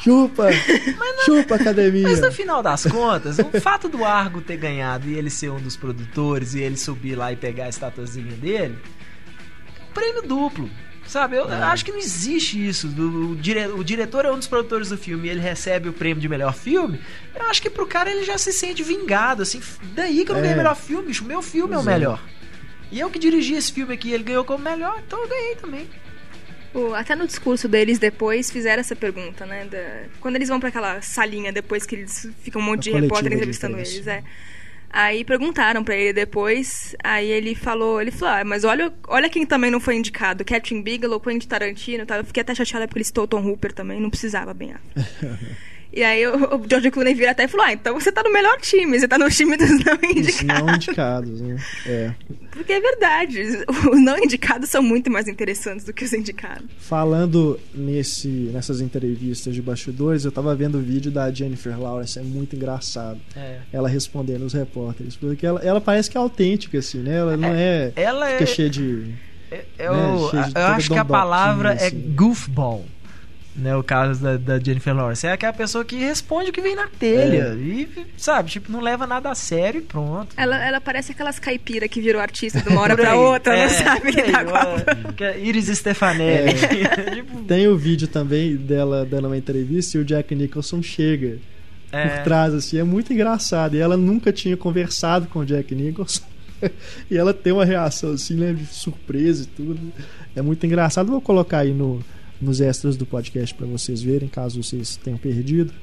[0.06, 0.48] chupa!
[1.26, 2.04] chupa, academia!
[2.04, 5.60] Mas no final das contas, o fato do Argo ter ganhado e ele ser um
[5.60, 8.78] dos produtores e ele subir lá e pegar a estatuazinha dele,
[9.94, 10.70] prêmio duplo.
[11.08, 11.62] Sabe, eu É.
[11.62, 12.88] acho que não existe isso.
[12.88, 15.94] Do- o, dire- o diretor é um dos produtores do filme e ele recebe o
[15.94, 17.00] prêmio de melhor filme.
[17.36, 19.62] Eu acho que pro cara ele já se sente vingado, assim.
[19.94, 20.42] Daí que eu não É.
[20.42, 21.24] ganhei melhor filme, bicho.
[21.24, 22.00] O meu filme é o Pois é.
[22.00, 22.20] melhor.
[22.92, 25.88] E eu que dirigi esse filme aqui, ele ganhou como melhor, então eu ganhei também.
[26.96, 29.66] Até no discurso deles depois fizeram essa pergunta, né?
[29.66, 33.30] da- quando eles vão pra aquela salinha depois que eles ficam um monte de repórter
[33.30, 33.96] de entrevistando imprensa.
[33.96, 34.24] eles, é.
[34.90, 39.46] Aí perguntaram pra ele depois, aí ele falou, ele falou, ah, mas olha, olha quem
[39.46, 42.18] também não foi indicado, Catherine Bigelow, Quentin Tarantino, tá?
[42.18, 44.74] eu fiquei até chateada porque ele citou o Tom Hooper também, não precisava bem.
[45.92, 48.32] e aí o, o George Clooney vira até e falou, ah, então você tá no
[48.32, 50.66] melhor time, você tá no time dos não Os indicados.
[50.66, 51.58] não indicados, né?
[51.86, 52.12] É.
[52.52, 53.42] Porque é verdade,
[53.92, 56.66] os não indicados são muito mais interessantes do que os indicados.
[56.78, 62.24] Falando nesse, nessas entrevistas de bastidores, eu tava vendo o vídeo da Jennifer Lawrence, é
[62.24, 63.20] muito engraçado.
[63.36, 63.60] É.
[63.72, 67.18] Ela respondendo os repórteres, porque ela, ela parece que é autêntica, assim, né?
[67.18, 67.92] Ela não é.
[67.96, 68.38] Ela é.
[68.38, 69.14] Fica cheia de.
[69.52, 72.14] É, né, eu, cheio de eu acho que a palavra é assim.
[72.16, 72.86] goofball.
[73.56, 75.26] Né, o caso da, da Jennifer Lawrence.
[75.26, 77.54] É aquela pessoa que responde o que vem na telha.
[77.54, 77.56] É.
[77.56, 80.34] E, sabe, tipo, não leva nada a sério e pronto.
[80.36, 83.70] Ela, ela parece aquelas caipira que virou artista de uma hora pra outra, É, não
[83.70, 85.14] sabe lidar com a...
[85.14, 86.52] que é Iris Stefanelli.
[87.16, 91.40] tipo, Tem o vídeo também dela dando uma entrevista e o Jack Nicholson chega
[91.94, 93.76] é, por trás, assim, é muito engraçado.
[93.76, 96.24] E ela nunca tinha conversado com o Jack Nicholson.
[97.10, 99.80] e ela tem uma reação assim, né, de surpresa e tudo.
[100.36, 101.10] É muito engraçado.
[101.10, 102.04] Vou colocar aí no,
[102.42, 105.74] nos extras do podcast pra vocês verem, caso vocês tenham perdido.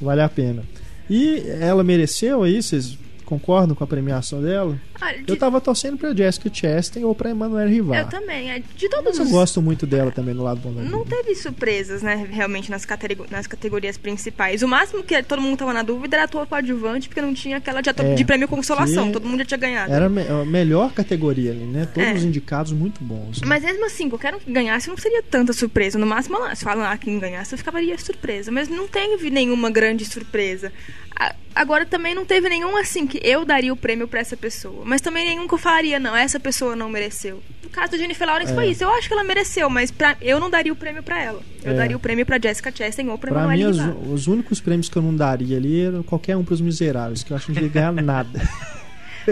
[0.00, 0.62] Vale a pena.
[1.08, 4.76] E ela mereceu aí, vocês concordam com a premiação dela?
[5.00, 8.00] Ah, de- Eu tava torcendo pra Jessica Chastain ou pra Emmanuel Rivar.
[8.00, 8.50] eu também.
[8.50, 9.30] é, De todos Mas eu os...
[9.30, 11.16] gosto muito dela também no lado bom da Não vida.
[11.16, 14.62] teve surpresas, né, realmente, nas, catego- nas categorias principais.
[14.62, 17.80] O máximo que todo mundo tava na dúvida era ator coadjuvante, porque não tinha aquela
[17.80, 19.12] de, ator- É, de prêmio consolação.
[19.12, 19.92] Todo mundo já tinha ganhado.
[19.92, 21.86] Era a me- a melhor categoria ali, né?
[21.92, 22.14] Todos É.
[22.14, 23.40] os indicados muito bons.
[23.40, 23.46] né?
[23.46, 25.98] Mas mesmo assim, qualquer um que ganhasse não seria tanta surpresa.
[25.98, 28.50] No máximo, se falam lá quem ganhasse, eu ficaria surpresa.
[28.50, 30.72] Mas não teve nenhuma grande surpresa.
[31.14, 34.82] A- Agora também não teve nenhum assim que eu daria o prêmio pra essa pessoa.
[34.84, 37.42] Mas também nenhum que eu falaria, não, essa pessoa não mereceu.
[37.62, 38.54] No caso da Jennifer Lawrence É.
[38.54, 38.82] foi isso.
[38.84, 41.40] Eu acho que ela mereceu, mas pra, eu não daria o prêmio pra ela.
[41.62, 41.74] Eu É.
[41.76, 43.78] daria o prêmio pra Jessica Chastain ou pra Pra mim, os,
[44.10, 47.36] os únicos prêmios que eu não daria ali eram qualquer um pros miseráveis, que eu
[47.36, 48.40] acho que não devia ganhar nada.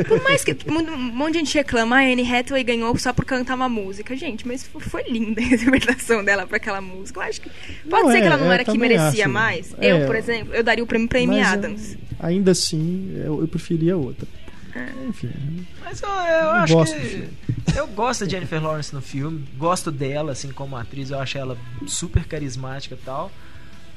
[0.07, 3.55] Por mais que um monte de gente reclama, a Anne Hathaway ganhou só por cantar
[3.55, 4.17] uma música.
[4.17, 7.21] Gente, mas foi linda a interpretação dela pra aquela música.
[7.21, 7.51] Eu acho que.
[7.89, 9.33] Pode Não, ser é, que ela não era que merecia acho.
[9.33, 9.75] mais.
[9.79, 9.93] É.
[9.93, 11.95] Eu, por exemplo, eu daria o prêmio pra Amy Mas, Adams.
[11.95, 11.97] é,
[12.27, 14.27] ainda assim, eu, eu preferia outra.
[15.09, 15.31] Enfim,
[15.83, 17.25] Mas eu, eu acho gosto que.
[17.75, 19.43] Eu gosto da Jennifer Lawrence no filme.
[19.57, 21.11] Gosto dela, assim, como atriz.
[21.11, 23.33] Eu acho ela super carismática e tal.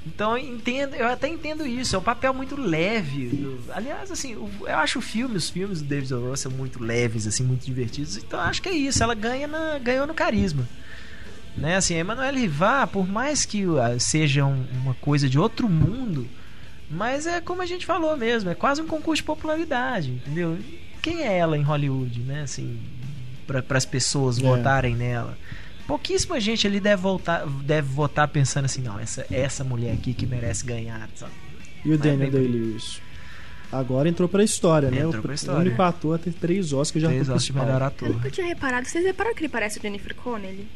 [0.05, 1.95] Então eu entendo, eu até entendo isso.
[1.95, 3.27] É um papel muito leve.
[3.27, 6.29] do- aliás, assim, eu acho o filme, os filmes do David O.
[6.29, 8.17] Russell muito leves, assim, muito divertidos.
[8.17, 9.03] Então eu acho que é isso.
[9.03, 10.67] Ela ganha na, ganhou no carisma.
[11.57, 15.67] Né, assim, a Emanuele Rivar, por mais que ah, seja um- uma coisa de outro
[15.67, 16.25] mundo,
[16.89, 20.57] mas é como a gente falou mesmo, é quase um concurso de popularidade, entendeu?
[21.01, 22.43] Quem é ela em Hollywood, né?
[22.43, 22.79] Assim,
[23.45, 24.41] para as pessoas É.
[24.41, 25.37] votarem nela.
[25.89, 30.27] Pouquíssima gente ali deve, voltar, deve votar pensando assim, não, essa, essa mulher aqui que
[30.27, 31.33] merece ganhar, sabe?
[31.83, 32.47] e o Mas Daniel por aí.
[32.47, 33.01] Day-Lewis?
[33.71, 35.01] Agora entrou pra história, né?
[35.01, 38.09] Entrou o, único ator a ter três Oscars já Três Oscars de melhor Eu ator.
[38.09, 38.87] nunca tinha reparado.
[38.87, 40.67] Vocês repararam que ele parece o Jennifer Connelly?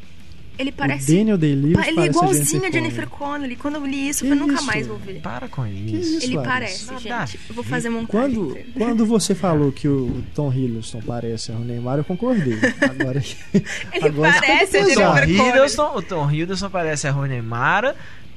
[0.56, 1.12] Ele O parece.
[1.16, 2.70] Daniel Day-Lewis ele é igualzinho a.
[2.70, 3.56] Jennifer Connelly.
[3.56, 4.66] Quando eu li isso, Que eu falei, nunca isso?
[4.66, 5.20] mais vou ver.
[5.20, 6.16] Para com Que isso.
[6.18, 6.86] isso, Ele Larissa?
[6.92, 7.40] parece, Nada gente.
[7.48, 8.34] Eu vou fazer montagem.
[8.36, 12.56] Quando, quando você falou que o Tom Hiddleston parece o Neymar, eu concordei.
[12.80, 13.20] Agora,
[13.92, 14.88] Ele agora parece a O.
[14.88, 15.48] Jennifer Connelly.
[15.48, 17.96] Hiddleston, o Tom Hiddleston parece a Rooney Mara,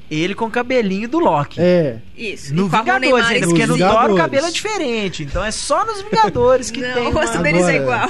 [0.09, 1.59] ele com o cabelinho do Loki.
[1.61, 2.55] É, Isso.
[2.55, 5.21] No Vingadores ainda, porque no Thor o cabelo é diferente.
[5.23, 8.09] Então é só nos Vingadores que Não, tem o rosto deles é igual.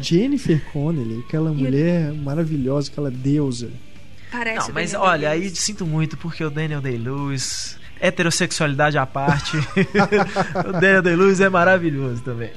[0.00, 3.70] Jennifer Connelly, aquela mulher maravilhosa, aquela deusa.
[4.30, 9.56] Parece Não, mas Daniel olha, aí sinto muito porque o Daniel Day-Lewis, heterossexualidade à parte,
[10.68, 12.50] o Daniel Day-Lewis é maravilhoso também.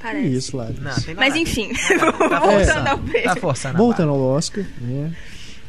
[0.00, 0.34] Parece.
[0.34, 0.74] isso, nada
[1.16, 3.36] Mas enfim, Tá voltando forçando, ao Tá beijo.
[3.40, 5.14] forçando a Voltando ao Oscar, né?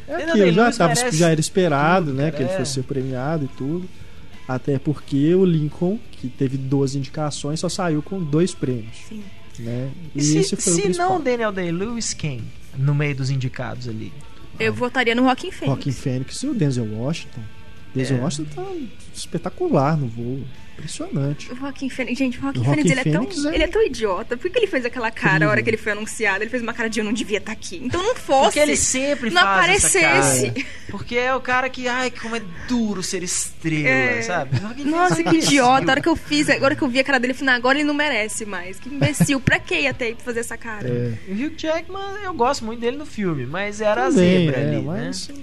[0.08, 2.24] É aquilo, já, tava, merece já era esperado, tudo, né?
[2.30, 2.56] cara, Que ele é.
[2.58, 3.88] fosse ser premiado e tudo.
[4.46, 8.94] Até porque o Lincoln, que teve 12 indicações, só saiu com dois prêmios.
[9.08, 9.24] Sim.
[9.58, 9.90] Né?
[10.14, 12.42] E, E se, esse foi o se não Daniel Day-Lewis, quem?
[12.76, 14.12] No meio dos indicados ali.
[14.58, 15.66] Eu votaria no Rockin' Phoenix.
[15.66, 17.42] Joaquin Phoenix e o Denzel Washington.
[17.96, 18.20] Denzel É.
[18.20, 18.72] Washington tá
[19.14, 20.44] espetacular no voo.
[20.78, 21.50] Impressionante.
[21.50, 23.66] O Joaquim Fênix, gente, o Joaquim O Joaquin Fênix, ele é, tão, é- ele é
[23.66, 24.36] tão idiota.
[24.36, 25.48] Por que ele fez aquela cara Incrível.
[25.48, 26.42] a hora que ele foi anunciado?
[26.44, 27.80] Ele fez uma cara de eu não devia estar aqui.
[27.82, 28.42] Então não fosse.
[28.48, 30.50] Porque ele sempre não faz essa aparecesse.
[30.50, 30.66] cara.
[30.90, 34.20] Porque é o cara que, ai, como é duro ser estrela, É.
[34.22, 34.60] sabe?
[34.84, 35.86] Nossa, que idiota.
[35.88, 37.58] A hora que eu fiz, agora que eu vi a cara dele, eu falei, não,
[37.58, 38.78] agora ele não merece mais.
[38.78, 39.40] Que imbecil.
[39.40, 40.86] pra que ia ter pra fazer essa cara?
[40.86, 44.60] É, O Hugh Jackman, eu gosto muito dele no filme, mas era a também, zebra
[44.60, 45.34] é, ali, mas, né?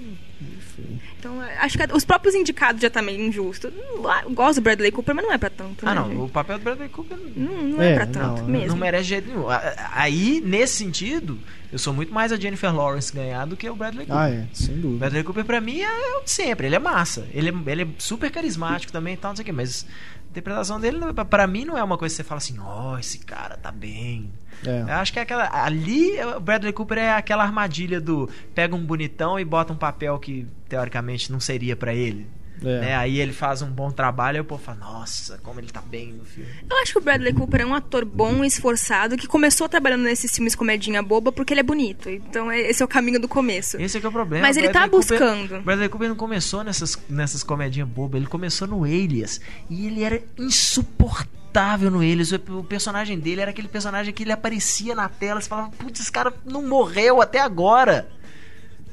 [1.24, 3.68] Então, acho que os próprios indicados já tá meio injusto.
[3.68, 5.86] Eu gosto do Bradley Cooper, mas não é pra tanto.
[5.88, 6.20] Ah, né, não, gente?
[6.20, 8.68] o papel do Bradley Cooper Não, não é, É, pra tanto não, mesmo.
[8.68, 9.46] não merece jeito nenhum.
[9.92, 11.38] Aí, nesse sentido,
[11.72, 14.22] eu sou muito mais a Jennifer Lawrence ganhar do que o Bradley Cooper.
[14.22, 14.98] Ah, é, sem O dúvida.
[14.98, 17.26] Bradley Cooper pra mim é o de sempre, ele é massa.
[17.32, 19.86] Ele é, ele é super carismático também e tal, não sei o que, mas
[20.26, 22.98] a interpretação dele, não- pra mim, não é uma coisa que você fala assim, ó,
[22.98, 24.30] esse cara tá bem.
[24.66, 24.82] É.
[24.82, 25.50] Eu acho que é aquela.
[25.64, 30.18] Ali, o Bradley Cooper é aquela armadilha do pega um bonitão e bota um papel
[30.18, 32.26] que teoricamente não seria pra ele.
[32.62, 32.80] É.
[32.80, 32.96] Né?
[32.96, 36.12] Aí ele faz um bom trabalho e o povo fala, nossa, como ele tá bem
[36.12, 36.48] no filme.
[36.70, 40.02] Eu acho que o Bradley Cooper é um ator bom e esforçado que começou trabalhando
[40.02, 42.08] nesses filmes comedinha boba porque ele é bonito.
[42.08, 43.76] Então é- esse é o caminho do começo.
[43.80, 44.46] Esse é que é o problema.
[44.46, 45.58] Mas O ele tá Bradley Cooper- buscando.
[45.58, 49.40] O Bradley Cooper não começou nessas, nessas comedinhas bobas, ele começou no Alias.
[49.68, 52.32] E ele era insuportável no Alias.
[52.32, 55.40] O, o personagem dele era aquele personagem que ele aparecia na tela.
[55.40, 58.08] Você falava, putz, esse cara não morreu até agora.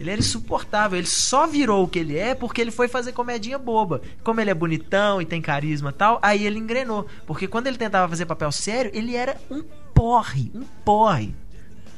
[0.01, 0.97] Ele era insuportável.
[0.97, 4.01] Ele só virou o que ele é porque ele foi fazer comedinha boba.
[4.23, 7.05] Como ele é bonitão e tem carisma e tal, aí ele engrenou.
[7.25, 11.33] Porque quando ele tentava fazer papel sério, ele era um porre, um porre.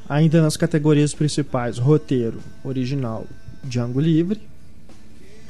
[0.08, 3.26] Ainda nas categorias principais, roteiro original,
[3.62, 4.40] Django Livre,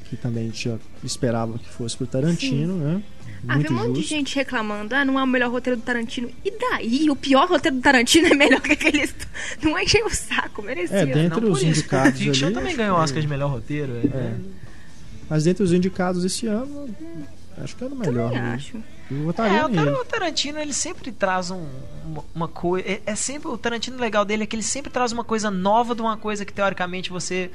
[0.08, 3.02] que também tinha, esperava que fosse pro Tarantino, né?
[3.48, 6.30] Ah, Muito um monte de gente reclamando, ah, não é o melhor roteiro do Tarantino.
[6.44, 7.10] E daí?
[7.10, 9.14] O pior roteiro do Tarantino é melhor que aqueles.
[9.62, 10.96] Não enchei o saco, merecia.
[10.98, 11.66] É, dentro- Entre Não os isso.
[11.80, 13.92] indicados Fiction ali, também ganhou o que- Oscar de melhor roteiro.
[13.92, 14.40] né?
[15.28, 16.88] Mas dentre os indicados esse ano,
[17.58, 18.28] acho que era o melhor.
[18.30, 18.54] Também né?
[18.54, 18.76] acho.
[19.10, 19.90] Eu É, votaria o, nele.
[19.90, 21.66] Tar- o Tarantino, ele sempre traz um-
[22.06, 22.86] uma, uma coisa.
[22.88, 25.94] É, é sempre o Tarantino legal dele é que ele sempre traz uma coisa nova
[25.94, 27.50] de uma coisa que teoricamente você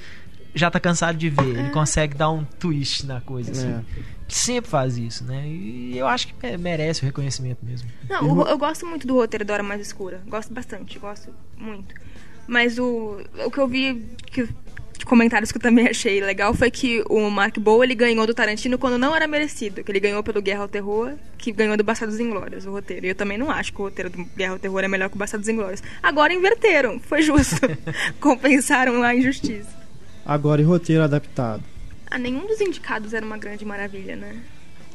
[0.53, 1.57] já tá cansado de ver.
[1.57, 3.67] Ele consegue dar um twist na coisa, assim.
[3.69, 3.81] É.
[4.29, 5.43] Sempre faz isso, né?
[5.47, 7.89] E eu acho que me- merece o reconhecimento mesmo.
[8.07, 10.21] Não, o- eu gosto muito do roteiro da Hora Mais Escura.
[10.27, 11.93] Gosto bastante, gosto muito.
[12.47, 14.47] Mas o, o que eu vi que,
[14.97, 18.33] de comentários que eu também achei legal foi que o Mark Bow ele ganhou do
[18.33, 19.83] Tarantino quando não era merecido.
[19.83, 23.05] Que ele ganhou pelo Guerra ao Terror, que ganhou do Bastardos Inglórios, o roteiro.
[23.05, 25.15] E eu também não acho que o roteiro do Guerra ao Terror é melhor que
[25.15, 25.81] o Bastardos Inglórios.
[26.03, 27.55] Agora inverteram, foi justo.
[28.19, 29.69] Compensaram a injustiça.
[30.25, 31.63] Agora, e roteiro adaptado?
[32.11, 34.41] Ah, nenhum dos indicados era uma grande maravilha, né?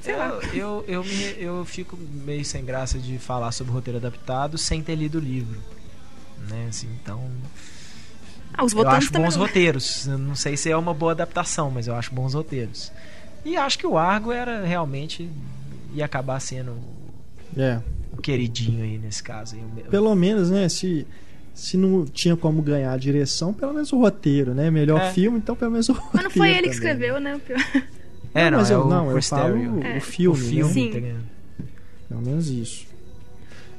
[0.01, 0.29] Sei lá.
[0.29, 4.83] Eu, eu, eu, me- eu fico meio sem graça de falar sobre roteiro adaptado sem
[4.83, 5.59] ter lido o livro.
[6.49, 6.67] Né?
[6.69, 7.31] Assim, então.
[8.53, 10.07] Ah, os Eu votantes acho bons não- roteiros.
[10.07, 12.93] Eu não sei se é uma boa adaptação, mas eu acho bons roteiros.
[13.45, 15.29] E acho que o Argo era realmente.
[15.95, 16.77] ia acabar sendo
[17.57, 17.81] É.
[18.13, 19.55] o queridinho aí nesse caso.
[19.55, 19.63] aí.
[19.79, 20.69] Eu- Pelo menos, né?
[20.69, 21.07] Se,
[21.55, 24.71] se não tinha como ganhar a direção, pelo menos o roteiro, né?
[24.71, 25.11] Melhor É.
[25.13, 26.11] filme, então pelo menos o roteiro.
[26.15, 26.73] Mas não foi ele que também.
[26.73, 27.37] escreveu, né?
[27.37, 27.59] O pior.
[28.35, 29.97] É, Não, não, mas é eu- o não, eu falo o- É.
[29.97, 30.91] o filme, O filme, Sim.
[30.91, 31.65] tá?
[32.09, 32.87] Pelo menos isso.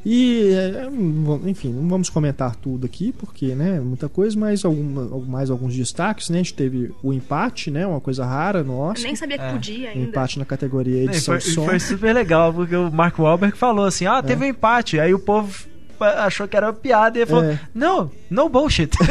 [0.08, 5.04] E, é, não enfim, não vamos comentar tudo aqui, porque, né, muita coisa, mas alguma,
[5.26, 6.36] mais alguns destaques, né?
[6.38, 7.88] A gente teve o empate, né?
[7.88, 9.52] Uma coisa rara no Eu nem sabia que É.
[9.52, 10.08] podia Um ainda.
[10.10, 11.66] empate na categoria edição foi, de e som.
[11.66, 15.00] foi super legal, porque o Mark Wahlberg falou assim: ah, teve um empate.
[15.00, 15.66] Aí o povo
[16.04, 17.60] achou que era uma piada e falou: É.
[17.74, 18.92] não, no bullshit.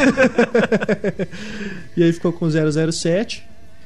[1.97, 3.43] E aí ficou com 007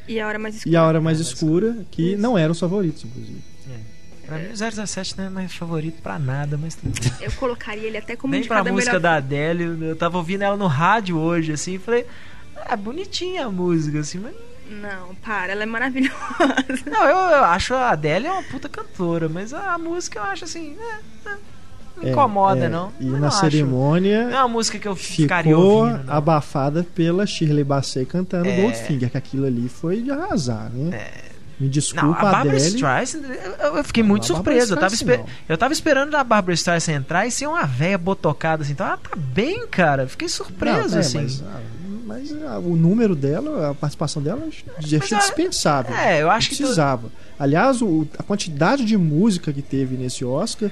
[0.08, 0.74] E a hora mais escura.
[0.74, 3.42] e a Hora Mais É, Escura, que não eram os favoritos, inclusive.
[4.26, 6.94] pra mim, o 017 não é mais favorito pra nada, mas tudo.
[7.22, 9.02] Eu colocaria ele até como Nem pra indicado a música melhor...
[9.02, 9.88] da Adele.
[9.88, 12.06] Eu tava ouvindo ela no rádio hoje, assim, e falei:
[12.68, 14.34] é bonitinha a música, assim, mas.
[14.70, 16.14] Não, para, ela é maravilhosa.
[16.86, 20.44] Não, eu, eu acho a Adele é uma puta cantora, mas a música eu acho
[20.46, 20.76] assim.
[20.80, 21.34] é, é,
[21.98, 22.70] não É, incomoda, é.
[22.70, 22.92] não.
[23.00, 26.04] E Eu na não acho- cerimônia Não é uma música que eu ficaria ficou ouvindo.
[26.06, 26.14] Não.
[26.14, 28.62] abafada pela Shirley Bassey cantando É.
[28.62, 31.08] Goldfinger, que aquilo ali foi de arrasar, né?
[31.60, 32.68] Me desculpa, Não, a Barbara Adele.
[32.76, 33.22] Streisand,
[33.76, 34.74] eu, fiquei Não, muito surpreso.
[34.76, 38.64] Eu tava, esper- eu tava esperando a Barbara Streisand entrar e ser uma véia botocada
[38.64, 38.72] assim.
[38.72, 40.08] Então ela tá bem, cara.
[40.08, 41.18] Fiquei surpreso, é, assim.
[41.18, 41.60] Mas, ah,
[42.06, 44.42] mas, ah, o número dela, a participação dela,
[44.80, 45.94] já achei dispensável.
[45.98, 46.64] É, eu acho Não que.
[46.64, 47.12] precisava.
[47.38, 50.72] Aliás, o- a quantidade de música que teve nesse Oscar,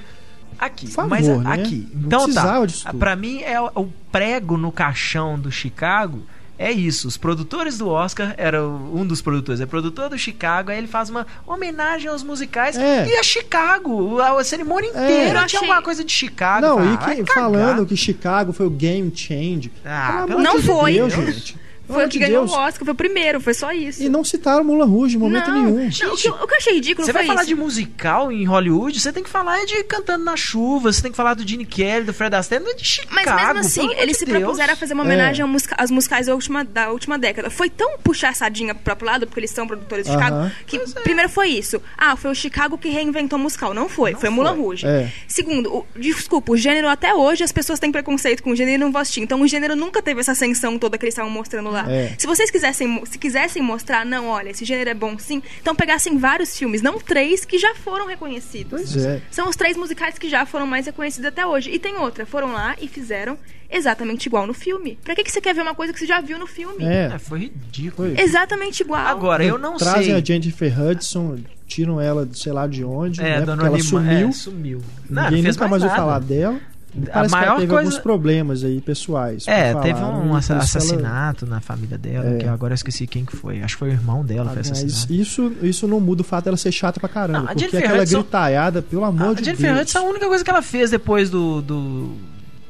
[0.58, 1.52] Aqui, Por favor, mas né?
[1.52, 1.88] aqui.
[1.94, 2.24] Então tá.
[2.24, 2.98] precisava disso tudo.
[2.98, 6.22] Pra mim, é o, prego no caixão do Chicago
[6.58, 7.06] é isso.
[7.06, 11.08] Os produtores do Oscar, era um dos produtores, é produtor do Chicago, aí ele faz
[11.08, 12.76] uma homenagem aos musicais.
[12.76, 13.06] É.
[13.06, 16.66] E a Chicago, a, a cerimônia inteira Eu tinha alguma coisa de Chicago.
[16.66, 19.70] Não, Fala, e que, falando que Chicago foi o game change.
[19.84, 20.94] Ah, Não de foi.
[20.94, 21.12] Deus.
[21.12, 21.67] gente.
[21.88, 22.52] Foi o que ganhou Deus.
[22.56, 24.02] o Oscar, foi o primeiro, foi só isso.
[24.02, 25.76] E não citaram Mulan Rouge em momento não, nenhum.
[26.02, 27.48] não, o, que, o que eu achei ridículo Você foi vai falar isso.
[27.48, 31.10] de musical em Hollywood, você tem que falar é de Cantando na Chuva, você tem
[31.10, 33.14] que falar do Gene Kelly, do Fred Astaire, não é de Chicago.
[33.14, 34.38] Mas mesmo assim, eles de se Deus.
[34.38, 35.06] propuseram a fazer uma É.
[35.06, 37.48] homenagem ao musica- às musicais da última, da última década.
[37.50, 40.50] Foi tão puxar a sardinha pro próprio lado, porque eles são produtores de Aham.
[40.50, 41.80] Chicago, que primeiro foi isso.
[41.96, 43.72] Ah, foi o Chicago que reinventou o musical.
[43.72, 44.86] Não foi, foi Mulan Rouge.
[44.86, 45.10] É.
[45.26, 48.78] Segundo, o- desculpa, o gênero até hoje as pessoas têm preconceito com o gênero e
[48.84, 49.20] não vão assistir.
[49.20, 51.77] Então o gênero nunca teve essa ascensão toda que eles estavam mostrando lá.
[51.86, 52.14] É.
[52.18, 56.16] Se vocês quisessem, se quisessem mostrar, não, olha, esse gênero é bom sim, então pegassem
[56.16, 58.70] vários filmes, não três que já foram reconhecidos.
[58.92, 59.20] Pois é.
[59.30, 61.70] São os três musicais que já foram mais reconhecidos até hoje.
[61.70, 63.36] E tem outra, foram lá e fizeram
[63.70, 64.98] exatamente igual no filme.
[65.04, 66.84] Pra que, que você quer ver uma coisa que você já viu no filme?
[66.84, 67.10] É.
[67.14, 68.14] É, foi ridículo.
[68.14, 68.20] Foi.
[68.24, 69.06] Exatamente igual.
[69.06, 70.14] Agora, eu não Trazem sei.
[70.14, 73.40] a Jennifer Hudson, tiram ela de sei lá de onde, É, né?
[73.42, 74.28] dona Porque ela sumiu.
[74.28, 74.80] é, sumiu.
[75.08, 75.96] Não, Ninguém nunca mais ouviu nada.
[76.00, 76.58] falar dela.
[76.96, 79.46] A Parece que maior ela teve coisa- alguns problemas aí pessoais.
[79.46, 82.38] É, pra teve falar, um e por assa- isso ela- assassinato na família dela, É.
[82.38, 83.62] que agora eu esqueci quem que foi.
[83.62, 85.12] Acho que foi o irmão dela que foi assassinado.
[85.14, 87.40] isso, isso não muda o fato dela ser chata pra caramba.
[87.40, 89.82] Não, a porque aquela Hudson- gritaiada, pelo amor a de Jennifer Deus.
[89.82, 92.16] Hudson, a única coisa que ela fez depois do, do,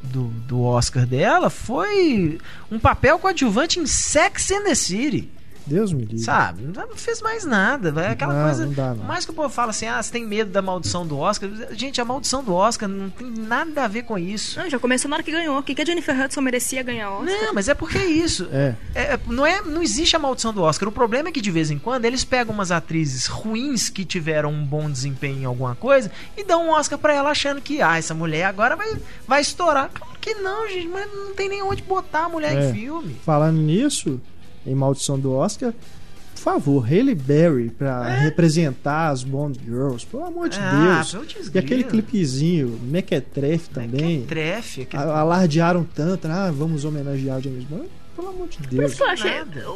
[0.03, 2.39] do, do Oscar dela foi
[2.71, 5.31] um papel coadjuvante em Sex and the City.
[5.69, 6.19] Deus me livre.
[6.19, 6.63] Sabe?
[6.65, 7.89] Não fez mais nada.
[8.01, 8.67] É aquela Não, coisa.
[8.67, 9.05] não dá, não.
[9.05, 11.49] Mais que o povo fala assim: ah, você tem medo da maldição do Oscar.
[11.73, 14.59] Gente, a maldição do Oscar não tem nada a ver com isso.
[14.59, 15.59] Não, já começou na hora que ganhou.
[15.59, 17.43] O que, que a Jennifer Hudson merecia ganhar Oscar?
[17.43, 18.49] Não, mas é porque é isso.
[18.53, 18.75] É.
[18.95, 20.89] É, não, é, não existe a maldição do Oscar.
[20.89, 24.51] O problema é que de vez em quando eles pegam umas atrizes ruins que tiveram
[24.53, 27.97] um bom desempenho em alguma coisa e dão um Oscar pra ela achando que ah,
[27.99, 29.91] essa mulher agora vai, vai estourar.
[29.93, 32.69] Claro que não, gente, mas não tem nem onde botar a mulher É.
[32.71, 33.17] em filme.
[33.25, 34.21] Falando nisso,
[34.67, 35.73] em Maldição do Oscar,
[36.35, 40.63] por favor, Hailey Berry pra representar as Bond Girls, pelo amor de É.
[40.63, 41.51] Ah, Deus.
[41.53, 45.03] E aquele clipezinho, Mequetrefe também, Trefe, aquele...
[45.03, 47.89] alardearam tanto, ah, vamos homenagear o James Bond.
[48.15, 48.93] Pelo amor de Por Deus.
[48.93, 49.31] isso que eu achei.
[49.39, 49.71] nada.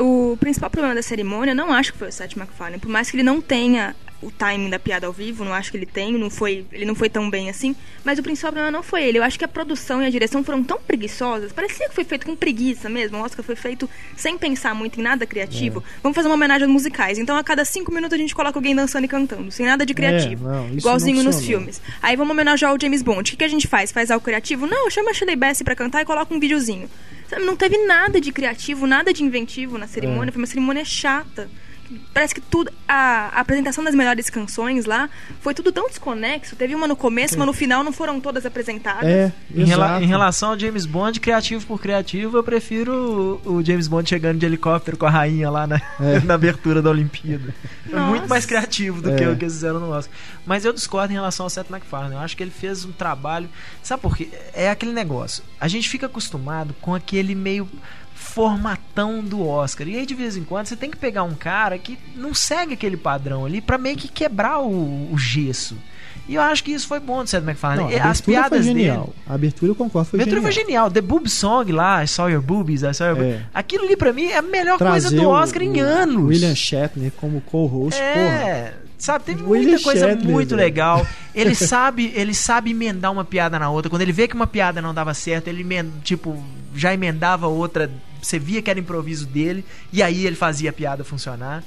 [0.00, 2.78] O, o principal problema da cerimônia, eu não acho que foi o Seth MacFarlane.
[2.78, 5.76] Por mais que ele não tenha o timing da piada ao vivo, não acho que
[5.76, 7.76] ele tem, não foi, ele não foi tão bem assim.
[8.02, 9.18] Mas o principal problema não foi ele.
[9.18, 11.52] Eu acho que a produção e a direção foram tão preguiçosas.
[11.52, 13.18] Parecia que foi feito com preguiça mesmo.
[13.18, 15.84] O Oscar foi feito sem pensar muito em nada criativo.
[15.86, 16.00] É.
[16.02, 17.18] Vamos fazer uma homenagem aos musicais.
[17.18, 19.92] Então a cada cinco minutos a gente coloca alguém dançando e cantando, sem nada de
[19.94, 20.48] criativo.
[20.48, 21.80] É, não, Igualzinho nos filmes.
[22.02, 23.20] Aí vamos homenagear o James Bond.
[23.20, 23.92] O que, que a gente faz?
[23.92, 24.66] Faz algo criativo?
[24.66, 26.88] Não, chama a Shirley Bassey pra cantar e coloca um videozinho.
[27.44, 29.88] Não teve nada de criativo, nada de inventivo na É.
[29.88, 30.32] cerimônia.
[30.32, 31.50] Foi uma cerimônia chata.
[32.12, 32.70] Parece que tudo.
[32.88, 35.08] A, a apresentação das melhores canções lá
[35.40, 36.56] foi tudo tão desconexo.
[36.56, 39.04] Teve uma no começo, mas no final não foram todas apresentadas.
[39.08, 43.64] É, Em, rela- em relação ao James Bond, criativo por criativo, eu prefiro o, o
[43.64, 46.20] James Bond chegando de helicóptero com a rainha lá na, É.
[46.24, 47.54] na abertura da Olimpíada.
[47.84, 48.10] Foi Nossa.
[48.10, 49.16] muito mais criativo do É.
[49.16, 50.14] que o que eles fizeram no Oscar.
[50.44, 52.14] Mas eu discordo em relação ao Seth MacFarlane.
[52.14, 53.48] Eu acho que ele fez um trabalho.
[53.82, 54.28] Sabe por quê?
[54.54, 55.42] É aquele negócio.
[55.60, 57.68] A gente fica acostumado com aquele meio
[58.26, 59.88] formatão do Oscar.
[59.88, 62.74] E aí, de vez em quando, você tem que pegar um cara que não segue
[62.74, 65.76] aquele padrão ali pra meio que quebrar o, o gesso.
[66.28, 67.82] E eu acho que isso foi bom do Seth MacFarlane.
[67.82, 69.00] Não, As abertura foi piadas genial.
[69.04, 69.12] dele.
[69.28, 70.52] A abertura eu concordo, foi A abertura genial.
[70.54, 70.90] foi genial.
[70.90, 73.42] The Boob Song lá, I Saw Your Boobies, I Saw Your É.
[73.54, 76.24] Aquilo ali pra mim é a melhor coisa Trazer do o- Oscar em o anos.
[76.28, 78.85] William Shatner como co-host, porra.
[78.98, 80.60] Sabe, teve William muita coisa Shatner, muito velho.
[80.62, 81.06] legal.
[81.34, 83.90] Ele sabe, ele sabe emendar uma piada na outra.
[83.90, 85.66] Quando ele vê que uma piada não dava certo, ele
[86.02, 86.42] tipo
[86.74, 87.90] já emendava outra.
[88.22, 91.62] Você via que era improviso dele e aí ele fazia a piada funcionar.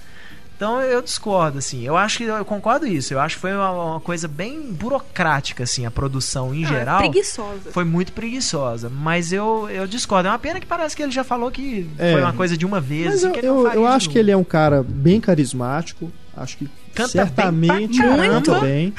[0.58, 1.84] Então eu discordo, assim.
[1.86, 3.14] Eu acho que eu concordo isso.
[3.14, 6.98] Eu acho que foi uma, uma coisa bem burocrática, assim, a produção em é geral.
[6.98, 7.72] preguiçosa.
[7.72, 10.28] Foi muito preguiçosa, mas eu, eu discordo.
[10.28, 12.12] É uma pena que parece que ele já falou que É.
[12.12, 13.06] foi uma coisa de uma vez.
[13.06, 14.44] Mas assim, eu, que ele não eu, faria eu de acho que ele é um
[14.44, 16.12] cara bem carismático.
[16.40, 18.94] Acho que Canta certamente bem bem.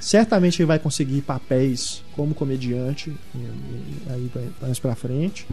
[0.00, 3.12] Certamente ele vai conseguir papéis como comediante
[4.10, 4.30] aí
[4.60, 5.46] mais pra frente.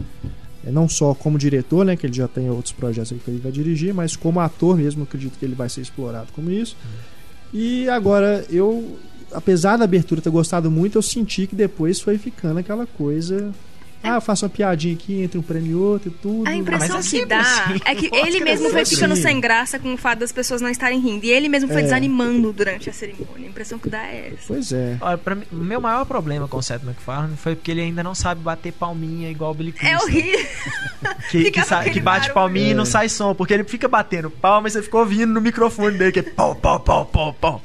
[0.64, 3.40] É, Não só como diretor, né, que ele já tem outros projetos aí que ele
[3.40, 6.76] vai dirigir, mas como ator mesmo, acredito que ele vai ser explorado como isso.
[7.52, 8.98] E agora eu,
[9.32, 13.52] apesar da abertura ter gostado muito, eu senti que depois foi ficando aquela coisa
[14.02, 16.48] ah, eu faço uma piadinha aqui entre um prêmio e outro e tudo.
[16.48, 17.80] A impressão é que sempre dá assim.
[17.84, 20.68] é que ele é mesmo foi ficando sem graça com o fato das pessoas não
[20.68, 21.24] estarem rindo.
[21.24, 21.84] E ele mesmo foi É.
[21.84, 23.46] desanimando durante a cerimônia.
[23.46, 24.44] A impressão que dá é essa.
[24.48, 24.96] Pois é.
[25.00, 28.02] Olha, pra mim, o meu maior problema com o Seth MacFarlane foi porque ele ainda
[28.02, 30.02] não sabe bater palminha igual o Billy É Crystal.
[30.02, 30.46] horrível.
[31.30, 32.34] Que, Fica que, sa- que bate barulho.
[32.34, 32.86] palminha e não É.
[32.86, 36.18] sai som, porque ele fica batendo palma e você ficou ouvindo no microfone dele, que
[36.20, 37.62] é pau, pau, pau, pau, pau.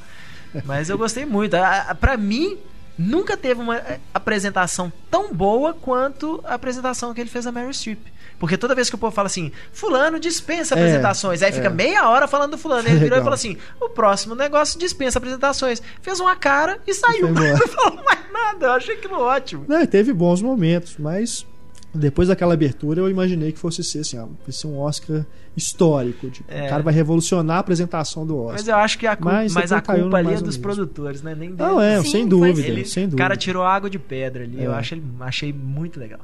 [0.66, 1.56] Mas eu gostei muito.
[2.00, 2.58] Pra mim,
[2.98, 7.74] nunca teve uma eh, apresentação tão boa quanto a apresentação que ele fez a Mary
[7.74, 8.00] Streep.
[8.40, 11.72] Porque toda vez que o povo fala assim, fulano dispensa É, apresentações, aí fica é.
[11.72, 12.88] meia hora falando do fulano.
[12.88, 15.82] Ele virou e falou assim: o próximo negócio dispensa apresentações.
[16.02, 17.28] Fez uma cara e saiu.
[17.36, 17.58] foi embora.
[17.58, 18.66] Não falou mais nada.
[18.68, 19.66] Eu achei aquilo ótimo.
[19.68, 21.46] Não, e teve bons momentos, mas
[21.94, 25.26] depois daquela abertura eu imaginei que fosse ser assim, ó, vai ser um Oscar
[25.56, 26.30] histórico.
[26.30, 26.66] Tipo, É.
[26.66, 28.54] O cara vai revolucionar a apresentação do Oscar.
[28.60, 31.34] Mas eu acho que a culpa, Mas mas a culpa ali é dos produtores, né?
[31.34, 31.70] Nem dele.
[31.70, 33.24] Não, é, Sim, sem dúvida, Ele, sem o dúvida.
[33.24, 34.64] cara tirou água de pedra ali.
[34.64, 34.76] Eu É.
[34.76, 36.20] acho, ele- achei muito legal.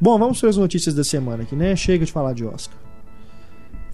[0.00, 1.74] Bom, vamos para as notícias da semana aqui, né?
[1.74, 2.76] Chega de falar de Oscar.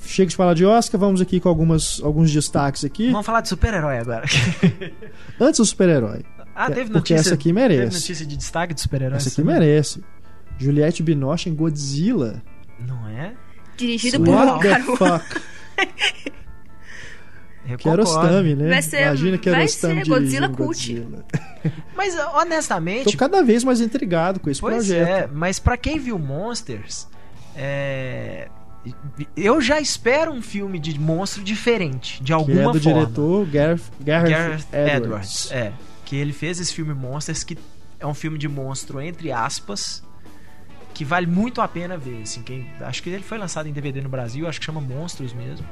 [0.06, 3.10] Chega de falar de Oscar, vamos aqui com algumas, alguns destaques aqui.
[3.10, 4.26] Vamos falar de super-herói agora.
[5.40, 6.20] Antes do super-herói.
[6.54, 7.16] ah, teve Porque notícia.
[7.30, 7.80] essa aqui merece.
[7.84, 9.16] Teve notícia de destaque de super-herói.
[9.16, 9.60] Essa aqui semana?
[9.60, 10.04] merece.
[10.58, 12.42] Juliette Binoche em Godzilla.
[12.78, 13.34] Não é?
[13.76, 15.40] Dirigido por What the fuck?
[17.66, 18.42] Eu concordo.
[18.56, 18.68] né?
[18.68, 20.58] Vai ser- Imagina vai Kiarostami ser Godzilla cult.
[20.66, 21.24] Godzilla.
[21.96, 25.08] Mas, honestamente, Tô cada vez mais intrigado com esse Pois projeto.
[25.08, 27.08] é, mas pra quem viu Monsters,
[27.56, 28.48] é,
[29.34, 33.00] eu já espero um filme de monstro diferente, de Que alguma é do forma.
[33.00, 34.96] diretor Gareth, Gareth, Gareth Edwards.
[34.96, 35.52] Edwards.
[35.52, 35.72] É,
[36.04, 37.56] que ele fez esse filme Monsters, que
[37.98, 40.02] é um filme de monstro, entre aspas,
[40.94, 42.22] que vale muito a pena ver.
[42.22, 45.32] Assim, quem, acho que ele foi lançado em DVD no Brasil, acho que chama Monstros
[45.34, 45.66] mesmo.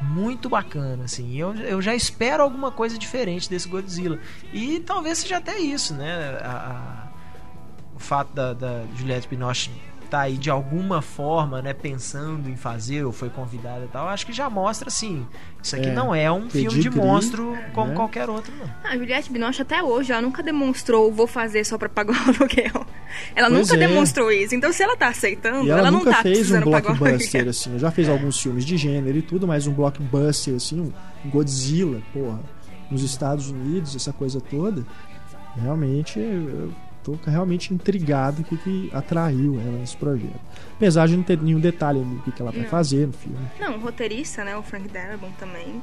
[0.00, 1.36] Muito bacana, assim.
[1.36, 4.18] Eu, eu já espero alguma coisa diferente desse Godzilla.
[4.52, 6.38] E talvez seja até isso, né?
[6.42, 7.10] A- a-
[7.94, 9.70] o fato da, da Juliette Binoche
[10.10, 14.26] tá aí de alguma forma, né, pensando em fazer ou foi convidada e tal, acho
[14.26, 15.26] que já mostra assim,
[15.62, 17.94] isso aqui É, não é um filme de monstro como né?
[17.94, 18.68] qualquer outro, não.
[18.90, 22.86] A Juliette Binoche até hoje, ela nunca demonstrou vou fazer só pra pagar o aluguel.
[23.34, 23.88] Ela Pois nunca é.
[23.88, 24.54] demonstrou isso.
[24.54, 26.96] Então se ela tá aceitando, E ela, não nunca tá fez um precisando pagar o
[26.96, 27.50] blockbuster aluguel.
[27.50, 27.78] assim.
[27.78, 32.40] Já fez alguns filmes de gênero e tudo, mas um blockbuster assim, um Godzilla, porra,
[32.90, 34.84] nos Estados Unidos, essa coisa toda.
[35.60, 36.72] Realmente, eu
[37.02, 40.38] tô realmente intrigado o que, que atraiu ela nesse projeto.
[40.76, 42.68] Apesar de não ter nenhum detalhe do que, que ela vai Não.
[42.68, 43.38] fazer no filme.
[43.58, 44.56] Não, o roteirista, né?
[44.56, 45.80] O Frank Darabont também.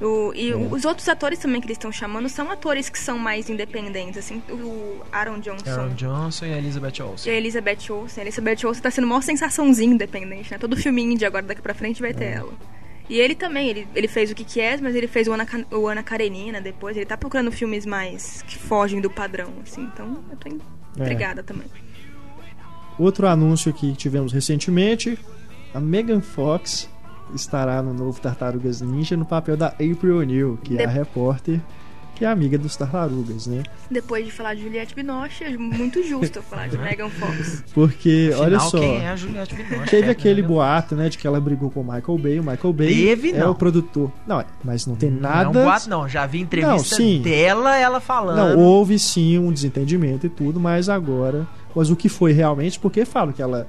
[0.00, 0.56] O, e É.
[0.56, 4.42] os outros atores também que eles estão chamando são atores que são mais independentes, assim.
[4.48, 7.32] O Aaron Johnson Aaron Johnson e a Elizabeth e Olsen.
[7.32, 8.22] a Elizabeth Olsen.
[8.22, 10.56] A Elizabeth Olsen tá sendo uma sensaçãozinha independente, né?
[10.58, 12.32] Todo filme indie agora daqui pra frente vai ter É.
[12.36, 12.52] ela.
[13.10, 15.46] E ele também, ele, ele fez o que que é, mas ele fez o Ana,
[15.72, 16.96] o Ana Karenina depois.
[16.96, 19.82] Ele tá procurando filmes mais que fogem do padrão, assim.
[19.92, 21.02] Então eu tô É.
[21.02, 21.66] intrigada também.
[22.98, 25.18] Outro anúncio que tivemos recentemente:
[25.74, 26.88] a Megan Fox
[27.34, 31.60] estará no novo Tartarugas Ninja no papel da April O'Neil, que é a De- repórter
[32.20, 33.62] que é amiga dos Tartarugas, né?
[33.90, 37.64] Depois de falar de Juliette Binoche, é muito justo eu falar de Megan Fox.
[37.72, 38.78] Porque, Afinal, olha só.
[38.78, 39.90] quem é a Juliette Binoche?
[39.90, 42.38] Teve Perto aquele boato, né, de que ela brigou com o Michael Bay.
[42.38, 43.52] O Michael Bay Teve, é não.
[43.52, 44.12] o produtor.
[44.26, 45.44] Não, mas não tem nada.
[45.44, 47.22] Não, boato não, já vi entrevista Não, sim.
[47.22, 48.36] dela, ela falando.
[48.36, 51.46] Não, houve sim um desentendimento e tudo, mas agora.
[51.74, 53.66] Mas o que foi realmente, porque falo que ela.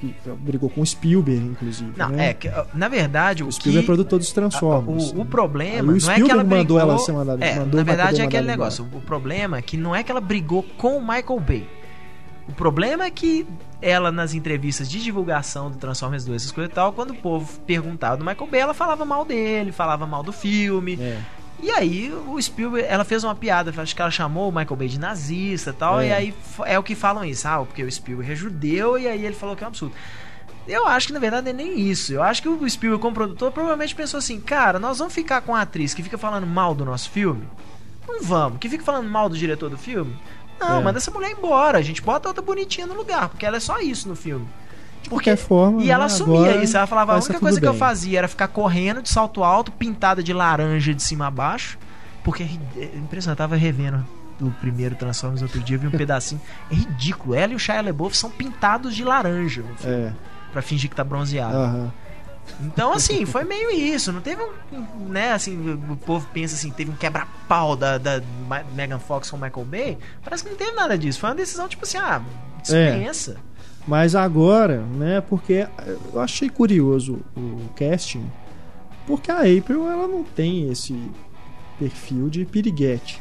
[0.00, 1.92] Que brigou com o Spielberg, inclusive.
[1.94, 2.30] Não, né?
[2.30, 3.86] é que, na verdade, o, O Spielberg é que...
[3.86, 5.12] produtor dos Transformers.
[5.12, 6.58] O, o problema Aí o não é que ela brigou...
[6.58, 8.88] mandou ela ser mandada- é, mandou na verdade é aquele negócio.
[8.92, 11.68] O problema é que não é que ela brigou com o Michael Bay.
[12.48, 13.46] O problema é que
[13.80, 17.60] ela, nas entrevistas de divulgação do Transformers 2, essas coisas e tal, quando o povo
[17.60, 20.98] perguntava do Michael Bay, ela falava mal dele, falava mal do filme.
[21.00, 21.18] É.
[21.62, 24.88] E aí o Spielberg, ela fez uma piada, acho que ela chamou o Michael Bay
[24.88, 26.08] de nazista e tal, É.
[26.08, 26.34] e aí
[26.64, 29.54] é o que falam isso, ah, porque o Spielberg é judeu, e aí ele falou
[29.54, 29.94] que é um absurdo.
[30.66, 32.12] Eu acho que na verdade é nem isso.
[32.12, 35.54] Eu acho que o Spielberg, como produtor, provavelmente pensou assim: cara, nós vamos ficar com
[35.54, 37.46] a atriz que fica falando mal do nosso filme?
[38.06, 38.58] Não vamos.
[38.58, 40.16] Que fica falando mal do diretor do filme?
[40.60, 40.82] Não, É.
[40.82, 41.78] manda essa mulher embora.
[41.78, 44.46] A gente bota outra bonitinha no lugar, porque ela é só isso no filme.
[45.02, 45.82] De qualquer forma.
[45.82, 46.76] E ela né, assumia agora isso.
[46.76, 50.22] Ela falava: a única coisa que eu fazia era ficar correndo de salto alto, pintada
[50.22, 51.78] de laranja de cima a baixo.
[52.22, 52.46] Porque é
[52.82, 54.04] é impressionante, eu tava revendo
[54.40, 56.40] o primeiro Transformers outro dia, vi um pedacinho.
[56.70, 57.34] É ridículo.
[57.34, 60.12] Ela e o Shia LaBeouf são pintados de laranja no filme, É.
[60.52, 61.56] pra fingir que tá bronzeado.
[61.56, 61.92] aham.
[62.62, 64.10] Então, assim, foi meio isso.
[64.12, 65.08] Não teve um.
[65.08, 65.56] Né, assim,
[65.88, 68.20] o povo pensa assim, teve um quebra-pau da, da
[68.74, 69.98] Megan Fox com o Michael Bay.
[70.24, 71.20] Parece que não teve nada disso.
[71.20, 72.20] Foi uma decisão, tipo assim, ah,
[72.60, 73.36] dispensa.
[73.86, 75.66] Mas agora, né, porque
[76.12, 78.30] eu achei curioso o casting,
[79.06, 80.94] porque a April ela não tem esse
[81.78, 83.20] perfil de piriguete.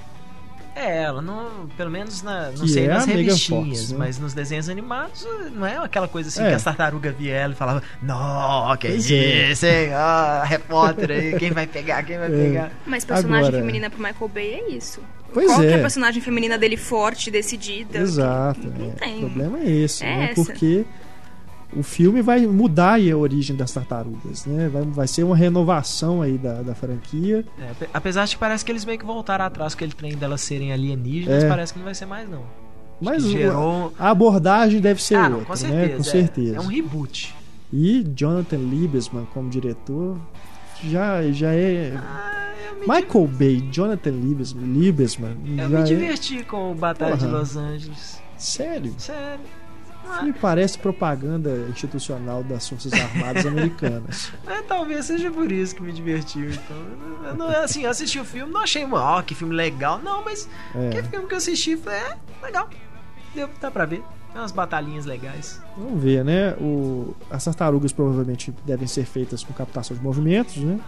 [0.75, 1.67] É, ela não.
[1.75, 3.97] Pelo menos na, não Que sei é nas a revistinhas, Fox, né?
[3.97, 6.49] mas nos desenhos animados não é aquela coisa assim É.
[6.49, 9.51] que as tartarugas via ela e falava, não, que Pois é.
[9.51, 9.89] isso, hein?
[9.93, 12.29] Ah, repórter aí, quem vai pegar, quem vai É.
[12.29, 12.71] pegar.
[12.85, 15.01] Mas personagem Agora- feminina pro Michael Bay é isso.
[15.33, 15.75] Pois Qual que é é.
[15.75, 17.99] a personagem feminina dele forte, decidida?
[17.99, 18.67] Exato.
[18.67, 18.89] Não é.
[18.91, 19.17] tem.
[19.17, 20.23] O problema é esse, É né?
[20.31, 20.35] essa.
[20.43, 20.85] Porque
[21.71, 24.67] o filme vai mudar aí a origem das tartarugas, né?
[24.69, 27.45] Vai, vai ser uma renovação aí da, da franquia.
[27.61, 30.15] É, ape- apesar de que parece que eles meio que voltaram atrás com aquele trem
[30.15, 31.47] delas serem alienígenas, É.
[31.47, 32.41] parece que não vai ser mais, não.
[32.99, 33.93] Mas gerou.
[33.97, 35.57] a abordagem deve ser ah, outra, não, com né?
[35.57, 35.93] certeza.
[35.95, 36.55] Com é- certeza.
[36.55, 37.35] É, um reboot.
[37.71, 40.17] E Jonathan Liebesman como diretor
[40.83, 41.93] já, já é.
[41.95, 42.51] Ah,
[42.81, 45.83] Michael Bay, Jonathan Liebesman, Liebesman eu me é.
[45.83, 47.25] diverti com o Batalha de.
[47.25, 48.21] Los Angeles.
[48.37, 48.93] Sério?
[48.97, 49.45] Sério.
[50.11, 54.31] Ah, Me parece propaganda institucional das Forças Armadas Americanas.
[54.47, 56.49] É, talvez seja por isso que me divertiu.
[56.49, 56.77] Então,
[57.27, 59.99] eu não, assim, eu assisti o filme, não achei, ó, que filme legal.
[59.99, 60.89] Não, mas É.
[60.89, 62.67] que filme que eu assisti, falei, é, legal.
[63.35, 64.01] Deu, dá pra ver.
[64.31, 65.61] Tem umas batalhinhas legais.
[65.77, 66.53] Vamos ver, né?
[66.61, 70.79] O, as tartarugas provavelmente devem ser feitas com captação de movimentos, né?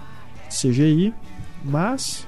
[0.49, 1.13] CGI,
[1.63, 2.27] mas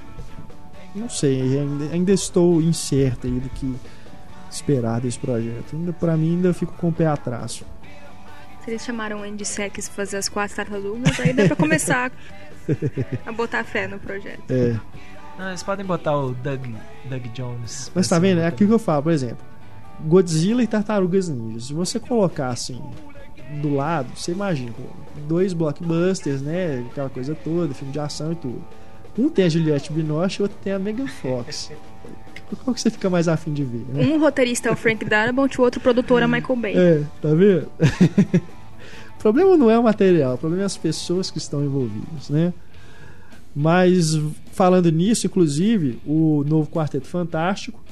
[0.94, 3.74] não sei, ainda, ainda estou incerto aí do que
[4.50, 5.74] esperar desse projeto.
[5.74, 7.62] Ainda para mim ainda fico com o pé atrás.
[8.64, 12.10] Se eles chamaram o Andy Serkis pra fazer as quatro tartarugas, aí dá pra começar
[13.26, 14.42] a botar fé no projeto.
[14.48, 14.74] É,
[15.38, 16.64] Não, eles podem botar o Doug,
[17.04, 17.92] Doug Jones.
[17.94, 18.40] mas pra tá vendo?
[18.40, 19.44] É aquilo que eu falo, por exemplo,
[20.00, 21.60] Godzilla e Tartarugas Ninja.
[21.60, 22.80] Se você colocar assim
[23.60, 24.72] do lado, você imagina
[25.28, 26.84] dois blockbusters, né?
[26.90, 28.62] Aquela coisa toda, filme de ação e tudo.
[29.16, 31.70] Um tem a Juliette Binoche e outro tem a Megan Fox.
[32.64, 34.04] Qual que você fica mais afim de ver, né?
[34.04, 36.74] Um roteirista é o Frank Darabont e o outro produtor é o Michael Bay.
[36.76, 37.70] É, tá vendo?
[39.16, 42.52] o problema não é o material, o problema é as pessoas que estão envolvidas, né?
[43.54, 44.18] Mas
[44.52, 47.83] falando nisso, inclusive, o novo Quarteto Fantástico,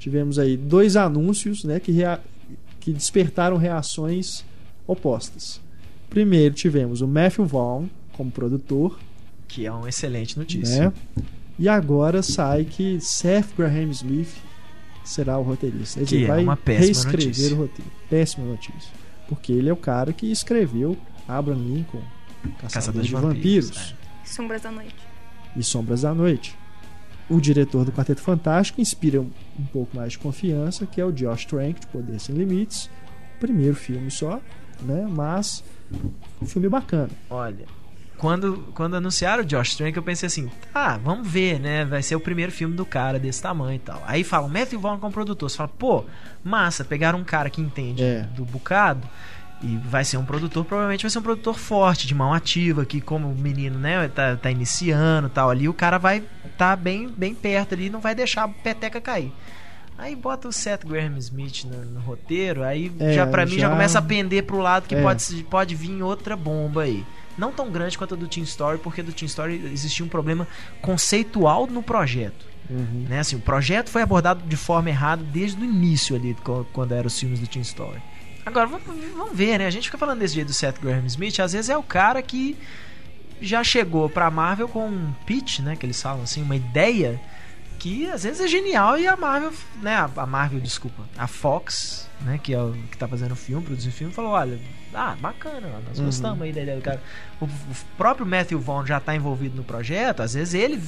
[0.00, 2.18] tivemos aí dois anúncios, né, que, rea-
[2.80, 4.44] que despertaram reações
[4.86, 5.60] opostas.
[6.08, 8.98] Primeiro tivemos o Matthew Vaughn como produtor,
[9.46, 10.86] Que é uma excelente notícia.
[10.88, 10.92] né?
[11.58, 14.30] E agora sai que Seth Graham Smith
[15.04, 16.00] será o roteirista.
[16.00, 17.54] Ele Que é vai uma péssima reescrever notícia.
[17.54, 17.90] o roteiro.
[18.08, 18.90] Péssima notícia.
[19.28, 20.96] Porque ele é o cara que escreveu
[21.28, 22.02] Abraham Lincoln,
[22.58, 23.94] Caçador, Caçador de, de Vampiros, Vampiros,
[24.24, 24.94] Sombras da Noite.
[25.56, 26.56] e Sombras da Noite.
[27.30, 31.12] O diretor do Quarteto Fantástico inspira um, um pouco mais de confiança, que é o
[31.12, 32.90] Josh Trank, de Poder Sem Limites.
[33.38, 34.40] Primeiro filme só,
[34.82, 35.06] né?
[35.08, 35.62] Mas
[36.42, 37.08] um filme bacana.
[37.30, 37.64] Olha,
[38.18, 41.84] quando, quando anunciaram o Josh Trank, eu pensei assim, tá, vamos ver, né?
[41.84, 44.02] Vai ser o primeiro filme do cara desse tamanho e tal.
[44.06, 45.48] Aí falam, Matthew Vaughn como produtor.
[45.48, 46.04] Você fala, pô,
[46.44, 48.22] massa, pegaram um cara que entende É.
[48.36, 49.08] do bocado
[49.62, 53.00] e vai ser um produtor, provavelmente vai ser um produtor forte, de mão ativa, que
[53.00, 56.22] como o menino, né, tá, tá iniciando e tal ali, o cara vai
[56.56, 59.32] tá bem, bem perto ali não vai deixar a peteca cair.
[59.98, 63.60] Aí bota o Seth Graham Smith no, no roteiro, aí É, já pra mim já
[63.60, 65.02] já- começa a pender pro lado que É.
[65.02, 67.04] pode, pode vir outra bomba aí.
[67.36, 70.46] Não tão grande quanto a do Team Story, porque do Team Story existia um problema
[70.80, 72.46] conceitual no projeto.
[72.68, 73.06] Uhum.
[73.08, 73.18] Né?
[73.20, 76.36] Assim, o projeto foi abordado de forma errada desde o início ali,
[76.72, 78.00] quando eram os filmes do Team Story.
[78.50, 79.66] Agora, vamos, ver, né?
[79.66, 82.20] A gente fica falando desse jeito do Seth Graham Smith, às vezes é o cara
[82.22, 82.56] que
[83.40, 85.76] já chegou pra Marvel com um pitch, né?
[85.76, 87.20] Que eles falam assim, uma ideia
[87.78, 89.96] que às vezes é genial e a Marvel, né?
[90.16, 92.38] A Marvel, desculpa, a Fox, né?
[92.42, 94.58] Que é o que tá fazendo o filme, produzindo o filme, falou: olha,
[94.92, 96.04] ah, bacana, nós Uhum.
[96.06, 97.02] gostamos aí da ideia do cara.
[97.40, 97.50] O, o
[97.96, 100.82] próprio Matthew Vaughn já tá envolvido no projeto, às vezes ele.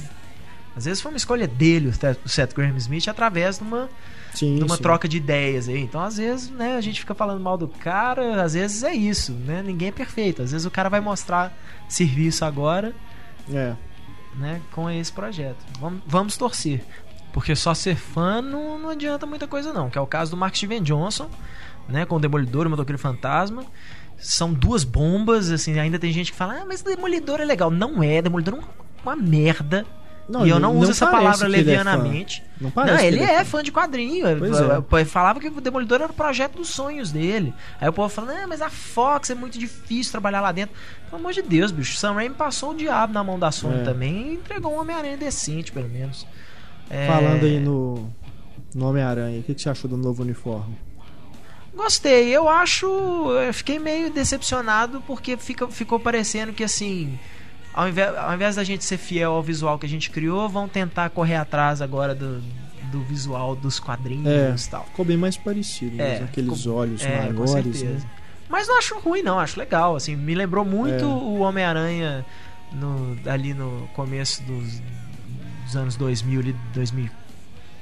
[0.75, 1.89] Às vezes foi uma escolha dele,
[2.25, 3.89] o Seth Graham Smith, através de uma
[4.33, 4.81] Sim, numa sim.
[4.81, 5.79] troca de ideias aí.
[5.81, 9.31] Então, às vezes, né, a gente fica falando mal do cara, às vezes é isso,
[9.33, 9.61] né?
[9.63, 10.41] Ninguém é perfeito.
[10.41, 11.55] Às vezes o cara vai mostrar
[11.87, 12.93] serviço agora,
[13.51, 13.73] É.
[14.35, 15.63] né, com esse projeto.
[15.79, 16.83] Vamos, vamos torcer.
[17.31, 20.37] Porque só ser fã não, não adianta muita coisa não, que é o caso do
[20.37, 21.29] Mark Steven Johnson,
[21.87, 23.65] né, com o Demolidor e o Motoqueiro Fantasma.
[24.17, 27.69] São duas bombas, assim, ainda tem gente que fala: "Ah, mas Demolidor é legal".
[27.71, 28.67] Não é, Demolidor é uma,
[29.03, 29.15] uma
[30.29, 30.47] merda.
[30.47, 32.43] e eu não, uso essa palavra é levianamente.
[32.59, 34.25] Não Não, parece que ele é é fã de quadrinho.
[34.27, 35.05] É.
[35.05, 37.53] falava que o Demolidor era o projeto dos sonhos dele.
[37.79, 40.75] Aí o povo falando, ah, mas a Fox é muito difícil trabalhar lá dentro.
[41.09, 41.97] Pelo amor de Deus, bicho.
[41.97, 43.83] Sam Raimi passou o diabo na mão da Sony É.
[43.83, 46.25] também e entregou um Homem-Aranha decente, pelo menos.
[46.89, 48.09] É, Falando aí no,
[48.73, 50.75] no Homem-Aranha, o que, que você achou do novo uniforme?
[51.75, 52.29] Gostei.
[52.29, 52.85] Eu acho.
[52.87, 57.17] Eu fiquei meio decepcionado porque fica, ficou parecendo que assim.
[57.73, 60.67] Ao invés, ao invés da gente ser fiel ao visual que a gente criou, vão
[60.67, 62.39] tentar correr atrás agora do,
[62.91, 64.85] do visual dos quadrinhos É, e tal.
[64.85, 67.99] ficou bem mais parecido, É, mesmo, aqueles ficou- olhos É, maiores, né?
[68.49, 69.39] Mas não acho ruim, não.
[69.39, 69.95] Acho legal.
[69.95, 71.07] Assim, me lembrou muito É.
[71.07, 72.23] o Homem-Aranha
[72.71, 74.79] no, ali no começo dos,
[75.65, 77.09] dos anos 2000, ali, 2000,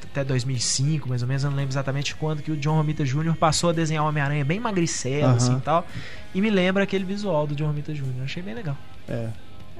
[0.06, 1.44] até 2005, mais ou menos.
[1.44, 3.36] Eu não lembro exatamente quando que o John Romita Jr.
[3.36, 5.36] passou a desenhar o Homem-Aranha bem magricelo, Aham.
[5.36, 5.86] assim e tal.
[6.34, 8.06] E me lembra aquele visual do John Romita Jr.
[8.24, 8.78] Achei bem legal.
[9.10, 9.28] É.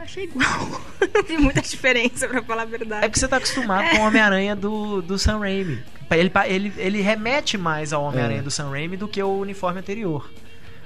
[0.02, 0.82] Achei igual.
[1.14, 3.02] não vi muita diferença, pra falar a É verdade.
[3.08, 5.80] porque você tá acostumado com o Homem-Aranha do, do Sam Raimi.
[6.12, 8.44] Ele, ele, ele remete mais ao Homem-Aranha É.
[8.44, 10.30] do Sam Raimi do que o uniforme anterior.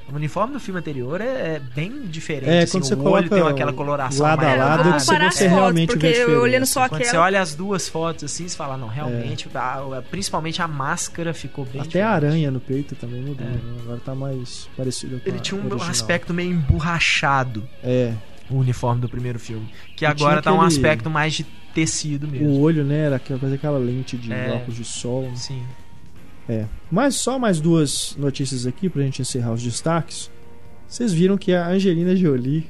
[0.07, 2.47] O uniforme do filme anterior é, é bem diferente.
[2.51, 4.99] É, assim, quando você o olho coloca tem aquela coloração lado a mais lado, é
[4.99, 7.23] você você fotos, realmente porque vê eu olhando só Quando você aquela.
[7.23, 11.65] olha as duas fotos assim, você fala, não, realmente, a- a- principalmente a máscara ficou
[11.65, 12.05] bem Até diferente.
[12.07, 13.49] a aranha no peito também mudou, É.
[13.49, 13.59] né?
[13.81, 15.89] Agora tá mais parecido com Ele a tinha um original.
[15.89, 18.13] aspecto meio emborrachado, É,
[18.49, 19.67] o uniforme do primeiro filme.
[19.95, 21.43] Que E agora tá um aspecto mais de
[21.73, 22.47] tecido mesmo.
[22.49, 24.51] o olho, né, era aquela, coisa- aquela lente de É.
[24.51, 25.23] óculos de sol.
[25.23, 25.35] né?
[25.35, 25.63] Sim.
[26.47, 26.65] É.
[26.91, 30.29] Mas só mais duas notícias aqui pra gente encerrar os destaques.
[30.87, 32.69] Vocês viram que a Angelina Jolie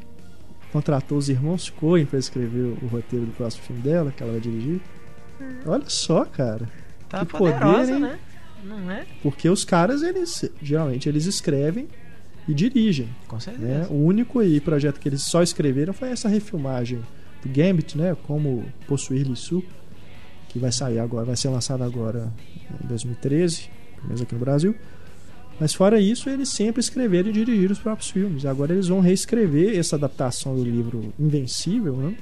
[0.71, 4.41] contratou os irmãos Coen pra escrever o roteiro do próximo filme dela, que ela vai
[4.41, 4.79] dirigir.
[5.65, 6.67] Olha só, cara.
[7.09, 7.99] Tá Que poderosa, poder, hein?
[7.99, 8.19] né?
[8.63, 9.05] Não é?
[9.21, 11.87] Porque os caras, eles geralmente eles escrevem
[12.47, 13.07] e dirigem.
[13.27, 13.65] Com certeza.
[13.67, 13.87] Né?
[13.89, 16.99] O único aí projeto que eles só escreveram foi essa refilmagem
[17.43, 18.15] do Gambit, né?
[18.23, 19.63] Como possuir Lissu,
[20.49, 22.31] que vai sair agora, vai ser lançado agora
[22.83, 24.75] em 2013, pelo menos aqui no Brasil.
[25.59, 28.45] Mas fora isso, eles sempre escreveram e dirigiram os próprios filmes.
[28.45, 32.15] Agora eles vão reescrever essa adaptação do livro Invencível, né?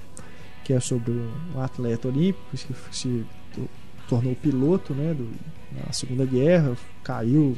[0.63, 1.11] que é sobre
[1.55, 3.67] um atleta olímpico que se to-
[4.07, 5.13] tornou piloto né?
[5.13, 5.27] do,
[5.85, 7.57] na Segunda Guerra, caiu,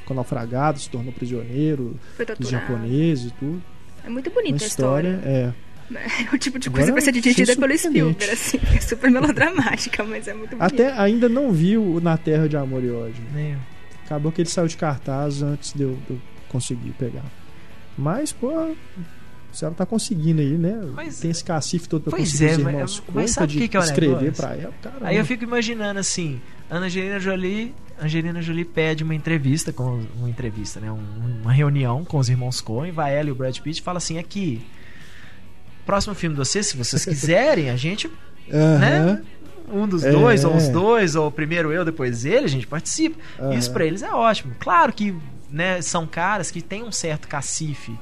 [0.00, 1.98] ficou naufragado, se tornou prisioneiro
[2.38, 3.62] dos japoneses e tudo.
[4.04, 5.28] É muito Uma bonita a história, história.
[5.30, 5.52] é.
[5.94, 7.76] É o tipo de Agora coisa que vai ser dirigida pelo.
[7.78, 8.58] Spielberg, assim.
[8.74, 10.64] É super melodramática, mas é muito bonita.
[10.64, 13.22] Até ainda não vi o Na Terra de Amor e Ódio.
[13.34, 13.56] Nem-
[14.04, 17.24] Acabou que ele saiu de cartaz antes de eu, de eu conseguir pegar.
[17.96, 18.74] Mas, pô,
[19.52, 20.74] se ela tá conseguindo aí, né?
[20.94, 23.52] Mas- Tem esse cacife todo pra Pois conseguir é, os mas- irmãos mas Coen sabe
[23.58, 24.32] que que é o escrever negócio?
[24.42, 24.74] pra ela.
[24.82, 25.06] Caramba.
[25.06, 26.40] Aí eu fico imaginando assim,
[26.70, 32.18] Angelina Jolie, Angelina Jolie pede uma entrevista com uma entrevista, né, um- uma reunião com
[32.18, 34.64] os irmãos Coen, vai ela e o Brad Pitt e fala assim, aqui,
[35.86, 38.10] próximo filme de vocês, se vocês quiserem, a gente,
[38.52, 39.22] Aham, né?
[39.72, 40.10] Um dos É.
[40.10, 43.18] dois, ou os dois, ou primeiro eu, depois ele, a gente participa.
[43.40, 43.54] aham.
[43.54, 44.54] Isso pra eles é ótimo.
[44.60, 45.14] Claro que,
[45.50, 47.96] né, são caras que têm um certo cacife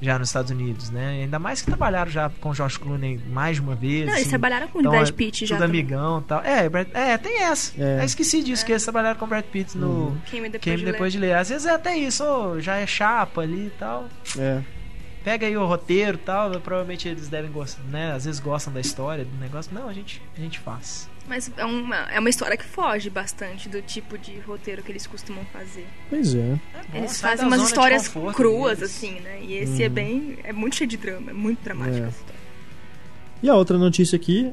[0.00, 1.22] já nos Estados Unidos, né?
[1.22, 4.00] Ainda mais que trabalharam já com o Josh Clooney mais de uma vez.
[4.06, 5.56] Não, eles assim, trabalharam com o então, Brad é Pitt já.
[5.56, 5.80] tudo também.
[5.80, 6.42] amigão e tal.
[6.44, 7.72] É, Brad- é, tem essa.
[7.82, 8.00] É.
[8.00, 10.16] Eu esqueci disso, que eles trabalharam com o Brad Pitt no Uhum.
[10.26, 11.34] Quem me depois, Quem de depois de ler.
[11.34, 12.24] Às vezes é até isso,
[12.60, 14.06] já é chapa ali e tal.
[14.38, 14.60] É.
[15.26, 16.50] Pega aí o roteiro e tal.
[16.60, 18.12] Provavelmente eles devem gostar, né?
[18.12, 19.74] Às vezes gostam da história do negócio.
[19.74, 21.08] Não, a gente, a gente faz.
[21.26, 25.04] Mas é uma, é uma história que foge bastante do tipo de roteiro que eles
[25.04, 25.84] costumam fazer.
[26.08, 26.60] Pois é.
[26.94, 28.94] Eles sai fazem da umas histórias cruas, deles.
[28.94, 29.40] assim, né?
[29.42, 29.92] E esse é Uhum.
[29.92, 30.38] bem.
[30.44, 32.06] É muito cheio de drama, é muito dramático É.
[32.06, 32.40] essa história.
[33.42, 34.52] E a outra notícia aqui,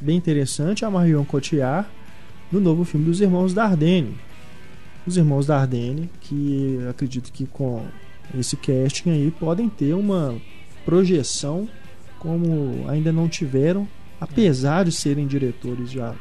[0.00, 1.88] bem interessante, é a Marion Cotillard
[2.52, 4.16] no novo filme dos Irmãos Dardenne.
[5.04, 7.84] Os Irmãos Dardenne, que eu acredito que com
[8.38, 10.34] esse casting aí podem ter uma
[10.84, 11.68] projeção
[12.18, 13.86] como ainda não tiveram,
[14.20, 16.14] apesar de serem diretores já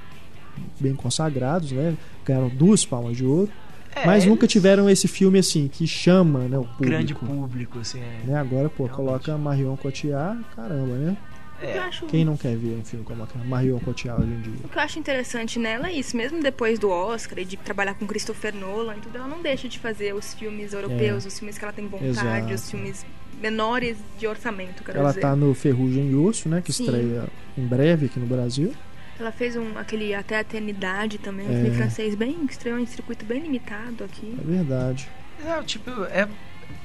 [0.80, 1.96] bem consagrados, né?
[2.26, 3.50] Ganharam duas palmas de ouro,
[3.96, 6.84] É, mas nunca tiveram esse filme assim que chama, né, o público.
[6.84, 8.00] grande público, assim.
[8.00, 8.22] É.
[8.28, 8.36] Né?
[8.36, 8.96] Agora, pô, Realmente.
[8.96, 11.18] coloca Marion Cotillard, caramba, né?
[11.62, 11.80] Eu É.
[11.80, 14.54] acho- Quem não quer ver um filme como a Marion Cotillard hoje em dia?
[14.64, 17.94] O que eu acho interessante nela é isso, mesmo depois do Oscar e de trabalhar
[17.94, 21.58] com Christopher Nolan e tudo, ela não deixa de fazer os filmes europeus, os filmes
[21.58, 22.54] que ela tem vontade, Exato.
[22.54, 23.06] os filmes
[23.42, 25.22] menores de orçamento, quero Ela dizer.
[25.22, 26.62] tá no Ferrugem e Osso, né?
[26.64, 26.84] Que Sim.
[26.86, 27.24] estreia
[27.58, 28.74] em breve aqui no Brasil.
[29.20, 31.62] Ela fez um, aquele Até a Eternidade também, um É.
[31.62, 34.36] filme francês bem, que estreou em circuito bem limitado aqui.
[34.40, 35.08] É verdade.
[35.46, 36.28] É, tipo, é,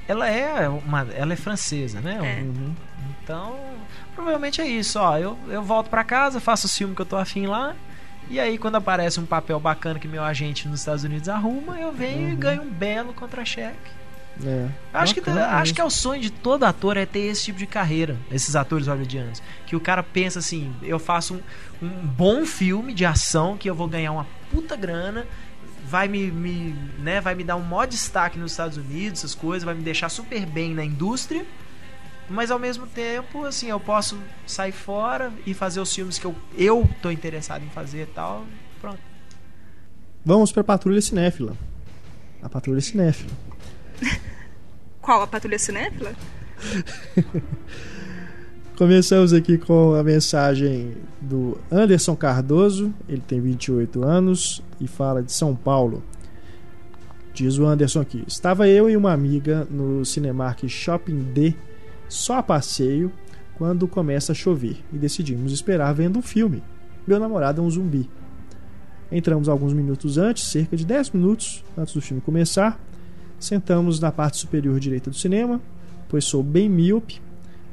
[0.07, 2.17] ela é uma, ela é francesa, né?
[2.21, 2.43] É.
[2.43, 2.73] Uhum.
[3.27, 3.59] Então,
[4.15, 5.17] provavelmente é isso, ó.
[5.17, 7.75] Eu, eu volto pra casa, faço o filme que eu tô afim lá.
[8.29, 11.91] E aí, quando aparece um papel bacana que meu agente nos Estados Unidos arruma, eu
[11.91, 12.37] venho e Uhum.
[12.39, 13.97] ganho um belo contra-cheque.
[14.45, 14.69] É.
[14.93, 17.65] Acho, que, acho que é o sonho de todo ator é ter esse tipo de
[17.65, 19.41] carreira, esses atores hollywoodianos.
[19.65, 21.41] Que o cara pensa assim: eu faço
[21.81, 25.25] um, um bom filme de ação que eu vou ganhar uma puta grana,
[25.85, 29.63] vai me, me, né, vai me dar um maior destaque nos Estados Unidos, essas coisas,
[29.65, 31.45] vai me deixar super bem na indústria.
[32.29, 36.35] Mas ao mesmo tempo, assim, eu posso sair fora e fazer os filmes que eu,
[36.57, 38.45] eu tô interessado em fazer e tal.
[38.81, 38.99] Pronto.
[40.25, 41.55] Vamos pra Patrulha Cinéfila.
[42.41, 43.31] A Patrulha Cinéfila.
[45.01, 45.21] Qual?
[45.21, 46.13] A Patrulha Cinéfila?
[48.77, 52.93] Começamos aqui com a mensagem do Anderson Cardoso.
[53.09, 56.03] Ele tem 28 anos e fala de São Paulo.
[57.33, 61.55] Diz o Anderson aqui: Estava eu e uma amiga no Cinemark Shopping D,
[62.09, 63.11] só a passeio,
[63.57, 66.63] quando começa a chover e decidimos esperar vendo um filme.
[67.07, 68.09] Meu namorado é um zumbi.
[69.11, 72.79] Entramos alguns minutos antes, cerca de 10 minutos antes do filme começar.
[73.39, 75.61] Sentamos na parte superior direita do cinema,
[76.09, 77.21] pois sou bem míope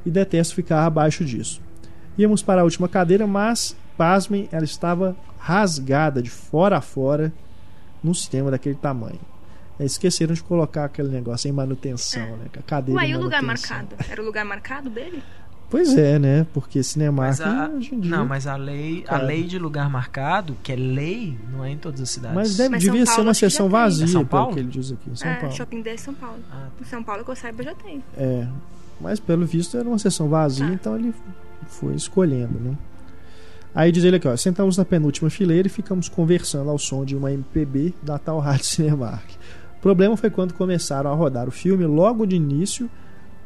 [0.06, 1.60] e detesto ficar abaixo disso.
[2.16, 7.32] Íamos para a última cadeira, mas, pasmem, ela estava rasgada de fora a fora
[8.02, 9.20] num cinema daquele tamanho.
[9.78, 12.46] É, esqueceram de colocar aquele negócio em manutenção, né?
[12.52, 13.88] com A cadeira Ué, e o lugar marcado?
[14.08, 15.22] Era o lugar marcado dele?
[15.68, 16.46] Pois é, né?
[16.54, 18.10] Porque Cinemark Mas a, hoje em dia...
[18.16, 21.76] não, mas a lei, a lei de lugar marcado, que é lei, não é em
[21.76, 22.36] todas as cidades.
[22.36, 24.54] Mas deve, Mas São devia ser Paulo uma que já sessão vazia, É São Paulo?
[24.54, 25.10] que ele diz aqui.
[25.18, 25.56] São é, Paulo.
[25.56, 26.38] Shopping 10 São Paulo.
[26.52, 28.04] Ah, Em São Paulo, que eu saiba, já tem.
[28.16, 28.46] É,
[29.00, 30.72] mas pelo visto era uma sessão vazia, Ah.
[30.72, 31.12] então ele
[31.66, 32.76] foi escolhendo, né?
[33.74, 37.16] Aí diz ele aqui, ó, sentamos na penúltima fileira e ficamos conversando ao som de
[37.16, 39.24] uma MPB da tal Rádio Cinemark.
[39.84, 42.88] O problema foi quando começaram a rodar o filme logo de início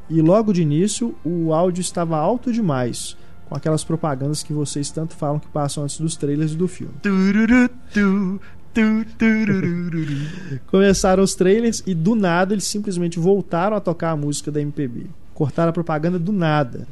[0.09, 3.16] e logo de início o áudio estava alto demais,
[3.49, 6.95] com aquelas propagandas que vocês tanto falam que passam antes dos trailers do filme.
[10.70, 15.07] Começaram os trailers e do nada eles simplesmente voltaram a tocar a música da MPB.
[15.34, 16.86] Cortaram a propaganda do nada.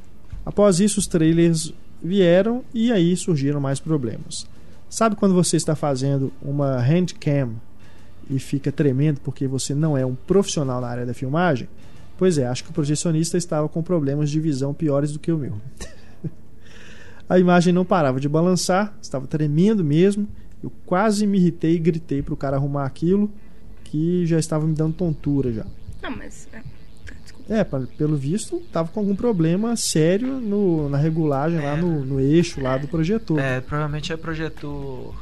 [0.45, 1.73] Após isso, os trailers
[2.03, 4.45] vieram e aí surgiram mais problemas.
[4.91, 7.55] Sabe quando você está fazendo uma handcam
[8.29, 11.69] e fica tremendo porque você não é um profissional na área da filmagem?
[12.19, 15.39] Pois é, acho que o projecionista estava com problemas de visão piores do que o
[15.39, 15.55] meu.
[17.29, 20.27] a imagem não parava de balançar, estava tremendo mesmo.
[20.63, 23.31] Eu quase me irritei e gritei pro cara arrumar aquilo
[23.85, 25.67] que já estava me dando tontura já.
[26.03, 26.49] Não, mas.
[26.53, 26.63] é,
[27.23, 27.55] desculpa.
[27.55, 27.65] É,
[27.99, 32.79] pelo visto, tava com algum problema sério no, na regulagem lá no, no eixo lá
[32.79, 33.39] do projetor.
[33.39, 35.15] É, provavelmente é projetor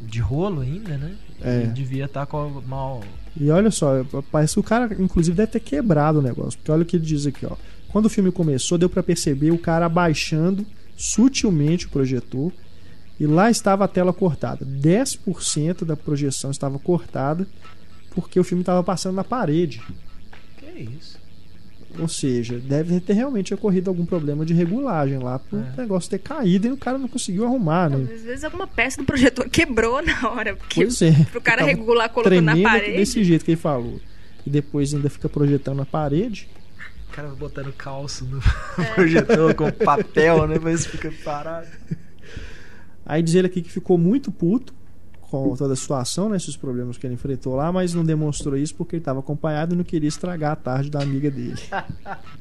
[0.00, 1.14] de rolo ainda, né?
[1.40, 1.64] É.
[1.64, 3.02] E devia estar com mal.
[3.38, 6.58] E olha só, parece que o cara, inclusive, deve ter quebrado o negócio.
[6.58, 7.56] Porque olha o que ele diz aqui, ó.
[7.88, 12.52] Quando o filme começou, deu pra perceber o cara abaixando sutilmente o projetor.
[13.18, 14.64] E lá estava a tela cortada.
[14.64, 17.46] 10% da projeção estava cortada
[18.14, 19.82] porque o filme estava passando na parede.
[20.58, 21.17] Que isso?
[21.98, 25.72] Ou seja, deve ter realmente ocorrido algum problema de regulagem lá pro É.
[25.80, 28.06] negócio ter caído e o cara não conseguiu arrumar, né?
[28.14, 30.54] Às vezes alguma peça do projetor quebrou na hora.
[30.54, 31.12] Porque Pois é.
[31.30, 32.96] pro cara regular colocando na parede.
[32.96, 34.00] desse jeito que ele falou.
[34.46, 36.48] E depois ainda fica projetando na parede.
[37.10, 38.38] O cara botando calço no
[38.82, 38.84] É.
[38.94, 40.56] projetor com papel, né?
[40.62, 41.66] Mas fica parado.
[43.04, 44.74] Aí diz ele aqui que ficou muito puto
[45.30, 48.74] com toda a situação, né, esses problemas que ele enfrentou lá, mas não demonstrou isso
[48.74, 51.60] porque ele estava acompanhado e não queria estragar a tarde da amiga dele.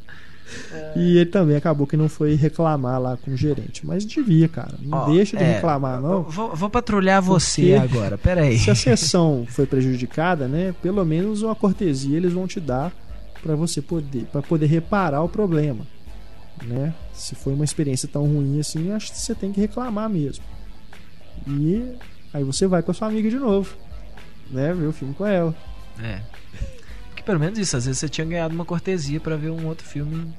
[0.95, 3.85] E ele também acabou que não foi reclamar lá com o gerente.
[3.85, 4.75] Mas devia, cara.
[4.81, 6.23] Não Ó, deixa de é, reclamar, não.
[6.23, 8.57] Vou, vou patrulhar você agora, peraí.
[8.57, 10.73] Se a sessão foi prejudicada, né?
[10.81, 12.93] Pelo menos uma cortesia eles vão te dar
[13.41, 15.85] para você poder, para poder reparar o problema,
[16.63, 16.93] né?
[17.13, 20.43] Se foi uma experiência tão ruim assim, acho que você tem que reclamar mesmo.
[21.45, 21.93] E
[22.33, 23.75] aí você vai com a sua amiga de novo,
[24.51, 24.73] né?
[24.73, 25.55] Ver o filme com ela.
[26.01, 26.21] É.
[27.09, 29.85] Porque pelo menos isso, às vezes você tinha ganhado uma cortesia pra ver um outro
[29.85, 30.33] filme.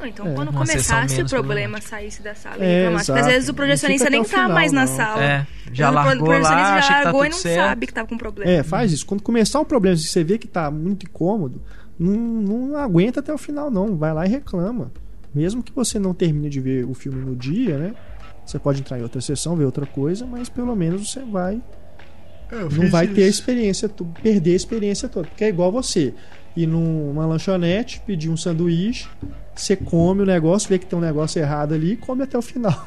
[0.00, 0.34] Ou então, É.
[0.34, 4.22] quando Uma começasse o problema saísse da sala É, e às vezes o projecionista nem
[4.22, 4.96] tá o mais final, na não.
[4.96, 5.24] sala.
[5.24, 7.56] É, já o largou projecionista lá, já acha que tá largou e tudo não certo.
[7.68, 8.50] sabe que tá com problema.
[8.50, 9.04] É, faz isso.
[9.04, 11.60] Quando começar o problema, se você vê que tá muito incômodo,
[11.98, 13.96] não, não aguenta até o final, não.
[13.96, 14.92] Vai lá e reclama.
[15.34, 17.94] Mesmo que você não termine de ver o filme no dia, né?
[18.48, 21.60] Você pode entrar em outra sessão, ver outra coisa, mas pelo menos você vai
[22.72, 23.90] não vai ter a experiência,
[24.22, 25.28] perder a experiência toda.
[25.28, 26.14] Porque é igual você
[26.56, 29.06] ir numa lanchonete, pedir um sanduíche,
[29.54, 32.42] você come o negócio, vê que tem um negócio errado ali e come até o
[32.42, 32.86] final.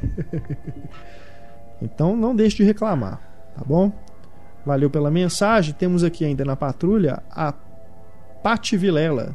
[1.80, 3.22] então não deixe de reclamar,
[3.56, 3.90] tá bom?
[4.66, 5.72] Valeu pela mensagem.
[5.72, 7.54] Temos aqui ainda na patrulha a
[8.42, 9.34] Pati Vilela,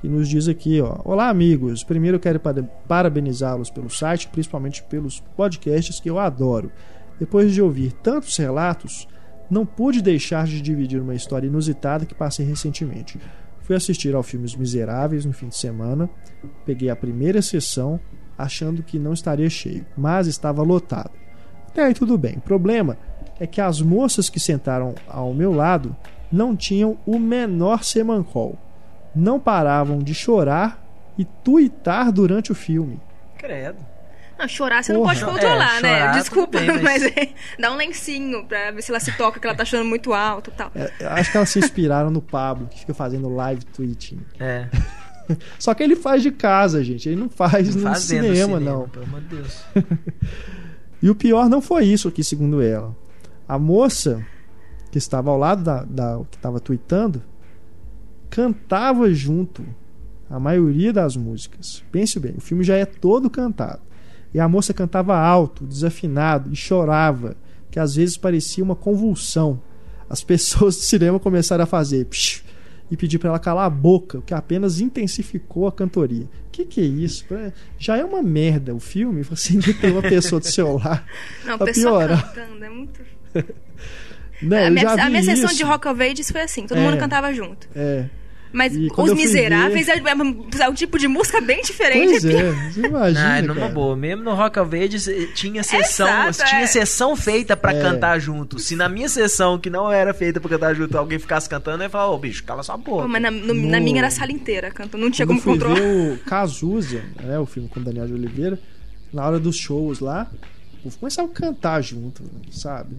[0.00, 0.96] que nos diz aqui, ó.
[1.04, 1.82] Olá, amigos.
[1.82, 6.70] Primeiro quero para- parabenizá-los pelo site, principalmente pelos podcasts que eu adoro.
[7.18, 9.08] Depois de ouvir tantos relatos,
[9.50, 13.18] não pude deixar de dividir uma história inusitada que passei recentemente.
[13.60, 16.08] Fui assistir ao filme Os Miseráveis no fim de semana,
[16.64, 17.98] peguei a primeira sessão
[18.36, 21.10] achando que não estaria cheio, mas estava lotado.
[21.66, 22.36] Até aí tudo bem.
[22.36, 22.96] O problema
[23.40, 25.94] é que as moças que sentaram ao meu lado
[26.30, 28.56] não tinham o menor semancol.
[29.14, 30.84] Não paravam de chorar
[31.16, 33.00] e tuitar durante o filme.
[33.36, 33.78] Credo.
[34.38, 35.14] Não, chorar você não Porra.
[35.14, 36.12] pode controlar, É, né?
[36.12, 37.28] Desculpa, bem, mas, mas- é,
[37.58, 40.50] dá um lencinho pra ver se ela se toca, que ela tá achando muito alto
[40.50, 40.70] e tal.
[40.76, 44.20] É, acho que elas se inspiraram no Pablo, que fica fazendo live tweeting.
[44.38, 44.68] É.
[45.58, 47.08] Só que ele faz de casa, gente.
[47.08, 48.88] Ele não faz no Fazendo cinema, não.
[48.88, 49.64] Pelo amor de Deus.
[51.00, 52.92] E o pior não foi isso aqui, segundo ela.
[53.48, 54.20] A moça
[54.90, 57.22] que estava ao lado da, da que estava tweetando
[58.30, 59.64] cantava junto
[60.30, 61.82] a maioria das músicas.
[61.90, 63.80] Pense bem, o filme já é todo cantado.
[64.32, 67.36] E a moça cantava alto, desafinado e chorava,
[67.70, 69.60] que às vezes parecia uma convulsão.
[70.08, 72.44] As pessoas do cinema começaram a fazer psh,
[72.90, 76.28] e pedir para ela calar a boca, o que apenas intensificou a cantoria.
[76.50, 77.24] Que que é isso?
[77.78, 81.02] Já é uma merda o filme, você ainda tem uma pessoa do seu lado
[81.44, 82.34] Não, o pra pessoal piorar.
[82.34, 83.00] cantando, é muito.
[84.42, 85.56] Né, a eu minha, já a minha sessão isso.
[85.56, 86.80] de Rock of Ages foi assim, todo É.
[86.82, 87.66] mundo cantava junto.
[87.74, 88.04] É.
[88.50, 92.08] Mas E Os eu Miseráveis ver- é, é um tipo de música bem diferente.
[92.22, 93.36] Pois é, você imagina.
[93.36, 93.68] Ah, numa cara.
[93.74, 93.94] boa.
[93.94, 96.66] Mesmo no Rock of Ages eh, tinha sessão, exato, tinha é.
[96.66, 97.82] sessão feita pra É.
[97.82, 98.58] cantar junto.
[98.58, 101.88] Se na minha sessão, que não era feita pra cantar junto, alguém ficasse cantando, eu
[101.88, 103.02] ia falar, ô bicho, cala sua boca.
[103.02, 105.36] Pô, mas na, no- No- na minha era a sala inteira cantando, não tinha Quando
[105.40, 105.86] eu como fui controlar.
[105.86, 108.58] ver o Cazuza, né, o filme com o Daniel de Oliveira,
[109.12, 110.26] na hora dos shows lá,
[110.78, 112.94] povo começava a cantar junto, sabe?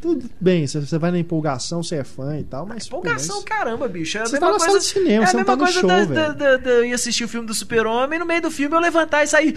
[0.00, 2.88] Tudo bem, você vai na empolgação, você é fã e tal, mas.
[2.88, 4.18] pô, Empolgação, mas- caramba, bicho.
[4.18, 5.96] É a Você mesma tá coisa, de cinema, é a mesma tá coisa show, da,
[6.04, 6.14] velho.
[6.14, 8.74] da, da- da- eu ir assistir o filme do Super-Homem e no meio do filme
[8.76, 9.52] eu levantar e sair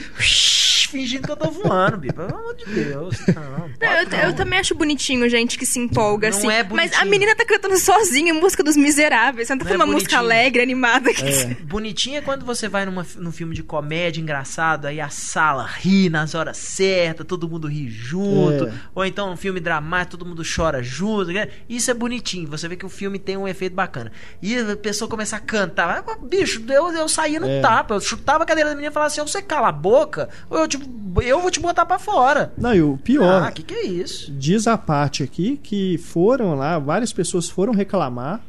[0.87, 2.13] fingindo que eu tô voando, bicho.
[2.13, 3.17] Pelo amor de Deus.
[3.27, 6.49] Não, Não, eu, eu também acho bonitinho gente que se empolga, Não assim.
[6.49, 9.47] é mas a menina tá cantando sozinha música dos miseráveis.
[9.47, 11.13] Você não tá Não é falando uma música alegre, animada.
[11.13, 11.23] Que...
[11.23, 11.45] É.
[11.63, 16.09] Bonitinho é quando você vai numa, num filme de comédia engraçado, aí a sala ri
[16.09, 18.65] nas horas certas, todo mundo ri junto.
[18.67, 18.73] É.
[18.95, 21.31] Ou então um filme dramático, todo mundo chora junto.
[21.31, 21.47] né?
[21.69, 24.11] Isso é bonitinho, você vê que o filme tem um efeito bacana.
[24.41, 26.03] E a pessoa começa a cantar.
[26.23, 27.61] Bicho, eu, eu saía no É.
[27.61, 30.29] tapa, eu chutava a cadeira da menina e falava assim: ou você cala a boca,
[30.49, 32.53] ou eu, tipo, eu vou te botar pra fora.
[32.57, 34.31] Não, e o pior, Ah, que que é isso?
[34.31, 38.41] diz a parte aqui que foram lá, várias pessoas foram reclamar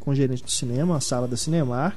[0.00, 1.96] com o gerente do cinema, a sala da Cinemark,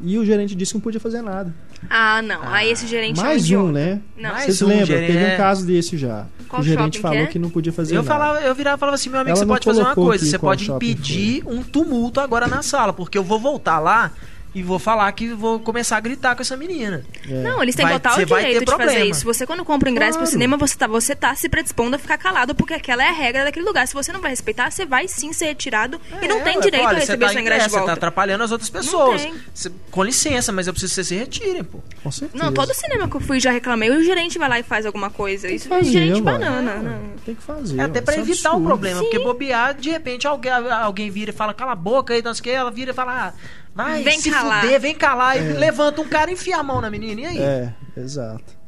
[0.00, 1.52] e o gerente disse que não podia fazer nada.
[1.88, 2.42] Ah, não.
[2.42, 3.64] Aí esse gerente é um Mais idiota.
[3.68, 4.00] um, né?
[4.16, 4.30] Não.
[4.30, 4.86] Mais Vocês um lembram?
[4.86, 5.34] gerente, Teve é.
[5.34, 6.26] um caso desse já.
[6.48, 7.26] Qual o gerente falou que é?
[7.26, 8.08] que não podia fazer Eu, nada.
[8.14, 10.38] falava, eu virava e falava assim, meu amigo, Ela você pode fazer uma coisa, você
[10.38, 14.12] pode impedir um tumulto agora na sala, porque eu vou voltar lá
[14.54, 17.04] e vou falar que vou começar a gritar com essa menina.
[17.28, 17.34] É.
[17.42, 19.04] Não, eles têm Vai- total direito de fazer problema.
[19.06, 19.24] isso.
[19.24, 20.24] Você, quando compra o ingresso Claro.
[20.24, 23.12] pro cinema, você tá, você tá se predispondo a ficar calado, porque aquela é a
[23.12, 23.86] regra daquele lugar.
[23.86, 26.84] Se você não vai respeitar, você vai sim ser retirado e não É, tem direito
[26.86, 27.84] olha, a você receber tá, seu ingresso é, de volta.
[27.84, 29.22] Você tá atrapalhando as outras pessoas.
[29.22, 29.34] tem.
[29.54, 31.78] Você- com licença, mas eu preciso que vocês se retirem, pô.
[32.02, 32.42] Com certeza.
[32.44, 35.10] Não, todo cinema que eu fui já reclamei, o gerente vai lá e faz alguma
[35.10, 35.50] coisa.
[35.50, 36.20] Isso é fazer, gerente ué.
[36.22, 36.74] banana.
[36.76, 37.10] Não.
[37.24, 37.78] Tem que fazer.
[37.78, 38.66] É até isso é evitar um absurdo.
[38.66, 42.32] problema, porque bobear, de repente alguém, alguém vira e fala, cala a boca aí, não
[42.34, 43.32] sei o que, ela vira e fala, ah,
[43.74, 44.62] vai Vem se calar.
[44.62, 47.38] fuder, vem calar, e levanta um cara e enfia a mão na menina, e aí?
[47.38, 48.58] É, exato.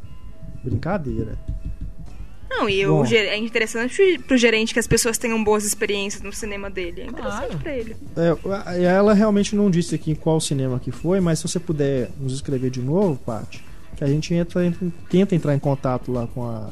[0.64, 1.36] Brincadeira.
[2.48, 3.00] Não, e Bom.
[3.00, 7.00] o ger- é interessante pro gerente que as pessoas tenham boas experiências no cinema dele.
[7.00, 7.59] É interessante Claro.
[7.59, 7.96] pra ele.
[8.76, 12.11] É, ela realmente não disse aqui em qual cinema que foi, mas se você puder
[12.20, 13.64] nos escrever de novo, Paty,
[13.96, 16.68] que a gente entra, em- tenta entrar em contato lá com a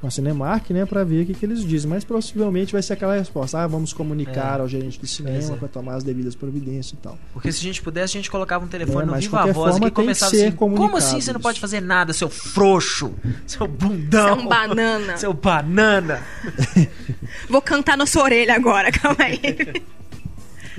[0.00, 1.90] com a Cinemark, né, pra ver o que, que eles dizem.
[1.90, 4.62] Mas possivelmente vai ser aquela resposta: ah, vamos comunicar É.
[4.62, 5.56] ao gerente do cinema é.
[5.56, 7.18] para tomar as devidas providências e tal.
[7.32, 9.72] Porque se a gente pudesse, a gente colocava um telefone É, no Viva qualquer Voz
[9.72, 13.12] forma e começava ser assim, como assim você não isso." pode fazer nada, seu frouxo,
[13.46, 15.16] seu bundão, um banana.
[15.16, 16.22] seu banana.
[17.48, 19.40] Vou cantar na sua orelha agora, calma aí.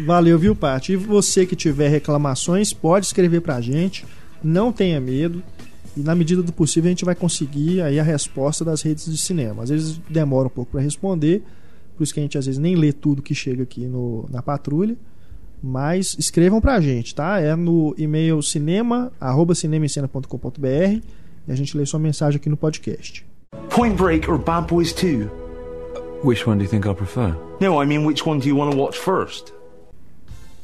[0.05, 0.93] Valeu, viu, Paty?
[0.93, 4.05] E você que tiver reclamações, pode escrever pra gente.
[4.41, 5.43] Não tenha medo.
[5.95, 9.17] E na medida do possível a gente vai conseguir aí a resposta das redes de
[9.17, 9.63] cinema.
[9.63, 11.43] Às vezes demora um pouco para responder,
[11.97, 14.41] por isso que a gente às vezes nem lê tudo que chega aqui no, na
[14.41, 14.95] patrulha.
[15.61, 17.39] Mas escrevam pra gente, tá?
[17.39, 21.01] É no e-mail cinema, arroba cinemascena.com.br
[21.47, 23.25] e a gente lê sua mensagem aqui no podcast.
[23.69, 25.27] Point Break or Bad Boys 2?
[26.23, 27.35] Which one do you think I prefer?
[27.59, 29.53] No, I mean, which one do you want to watch first?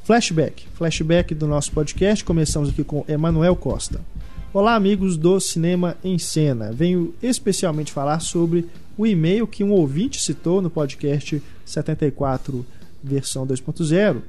[0.06, 0.68] Flashback.
[0.78, 2.24] Flashback do nosso podcast.
[2.24, 4.00] Começamos aqui com Emanuel Costa.
[4.56, 6.72] Olá, amigos do Cinema em Cena.
[6.72, 8.66] Venho especialmente falar sobre
[8.98, 12.66] o e-mail que um ouvinte citou no podcast 74,
[13.04, 14.22] versão 2.0,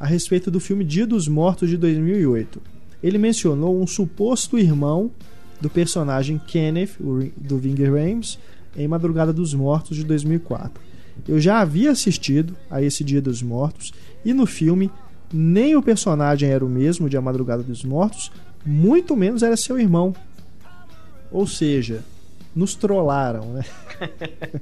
[0.00, 2.62] a respeito do filme Dia dos Mortos de 2008.
[3.02, 5.10] Ele mencionou um suposto irmão
[5.60, 6.92] do personagem Kenneth,
[7.36, 8.38] do Ving Rhames,
[8.74, 10.82] em Madrugada dos Mortos de 2004.
[11.28, 13.92] Eu já havia assistido a esse Dia dos Mortos
[14.24, 14.90] e no filme
[15.30, 18.30] nem o personagem era o mesmo de A Madrugada dos Mortos,
[18.64, 20.14] muito menos era seu irmão.
[21.30, 22.02] Ou seja,
[22.54, 23.64] nos trollaram, né?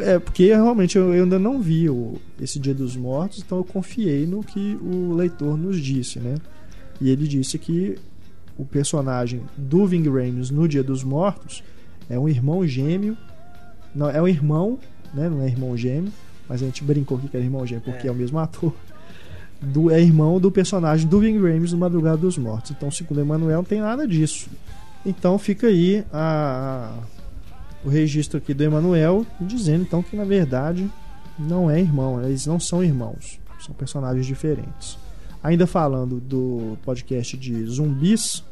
[0.00, 3.64] É, porque realmente eu, eu ainda não vi o, esse Dia dos Mortos, então eu
[3.64, 6.34] confiei no que o leitor nos disse, né?
[7.00, 7.96] E ele disse que
[8.58, 11.62] o personagem do Ving Rhames no Dia dos Mortos
[12.10, 13.16] é um irmão gêmeo.
[13.94, 14.78] Não, é um irmão,
[15.14, 15.28] né?
[15.28, 16.12] Não é irmão gêmeo,
[16.48, 18.12] mas a gente brincou aqui que era irmão gêmeo porque é, É.
[18.12, 18.74] o mesmo ator.
[19.60, 22.70] Do, é irmão do personagem do Ving Rhames no Madrugada dos Mortos.
[22.72, 24.48] Então, segundo Emanuel, não tem nada disso.
[25.04, 30.90] Então fica aí a- a- o registro aqui do Emanuel dizendo então que na verdade
[31.38, 34.98] não é irmão, eles não são irmãos, são personagens diferentes.
[35.42, 38.42] Ainda falando do podcast de zumbis,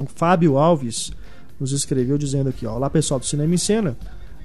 [0.00, 1.12] o Fábio Alves
[1.60, 3.96] nos escreveu dizendo aqui: Olá pessoal do Cinema em Cena.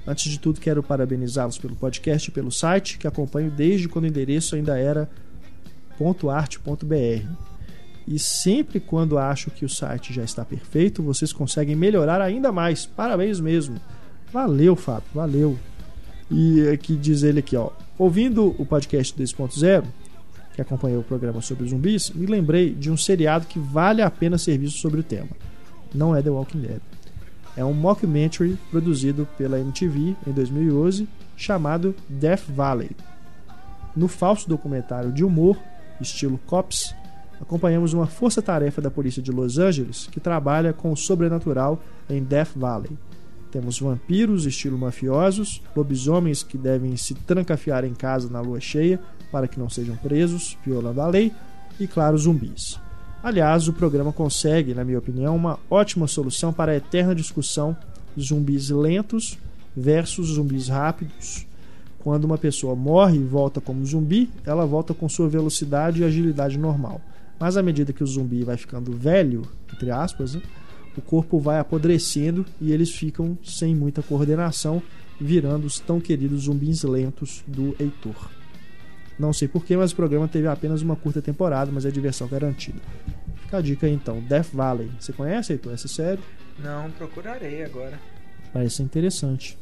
[0.06, 4.08] Antes de tudo, quero parabenizá-los pelo podcast e pelo site que acompanho desde quando o
[4.08, 5.08] endereço ainda era
[5.98, 7.28] .arte.br.
[8.06, 12.84] E sempre quando acho que o site já está perfeito, vocês conseguem melhorar ainda mais.
[12.84, 13.80] Parabéns mesmo.
[14.32, 15.58] Valeu, Fábio, valeu.
[16.30, 17.70] E aqui diz ele aqui, ó.
[17.98, 19.84] Ouvindo o podcast 2.0,
[20.54, 24.36] que acompanhou o programa sobre zumbis, me lembrei de um seriado que vale a pena
[24.36, 25.30] ser visto sobre o tema.
[25.94, 26.80] Não é The Walking Dead.
[27.56, 32.90] É um mockumentary produzido pela MTV em 2011 chamado Death Valley.
[33.94, 35.56] No falso documentário de humor,
[36.00, 36.94] estilo Cops,
[37.40, 42.52] acompanhamos uma força-tarefa da polícia de Los Angeles que trabalha com o sobrenatural em Death
[42.56, 42.96] Valley.
[43.50, 48.98] Temos vampiros, estilo mafiosos, lobisomens que devem se trancafiar em casa na lua cheia
[49.30, 51.32] para que não sejam presos, violando a lei,
[51.78, 52.80] e, claro, zumbis.
[53.22, 57.76] Aliás, o programa consegue, na minha opinião, uma ótima solução para a eterna discussão
[58.20, 59.38] zumbis lentos
[59.76, 61.46] versus zumbis rápidos.
[62.04, 66.58] Quando uma pessoa morre e volta como zumbi, ela volta com sua velocidade e agilidade
[66.58, 67.00] normal.
[67.40, 69.40] Mas à medida que o zumbi vai ficando velho,
[69.72, 70.42] entre aspas, né,
[70.98, 74.82] o corpo vai apodrecendo e eles ficam sem muita coordenação,
[75.18, 78.28] virando os tão queridos zumbis lentos do Heitor.
[79.18, 82.80] Não sei porquê, mas o programa teve apenas uma curta temporada, mas é diversão garantida.
[83.36, 84.90] Fica a dica aí então, Death Valley.
[85.00, 86.20] Você conhece, Heitor, essa série?
[86.58, 87.98] Não, procurarei agora.
[88.52, 89.56] Parece interessante.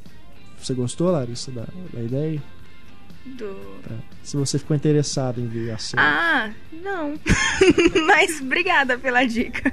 [0.63, 2.43] Você gostou, Larissa, da, da ideia?
[3.25, 3.47] Do...
[3.91, 3.95] É.
[4.23, 6.03] Se você ficou interessado em ver a série.
[6.03, 7.15] Ah, não.
[8.07, 9.73] Mas obrigada pela dica.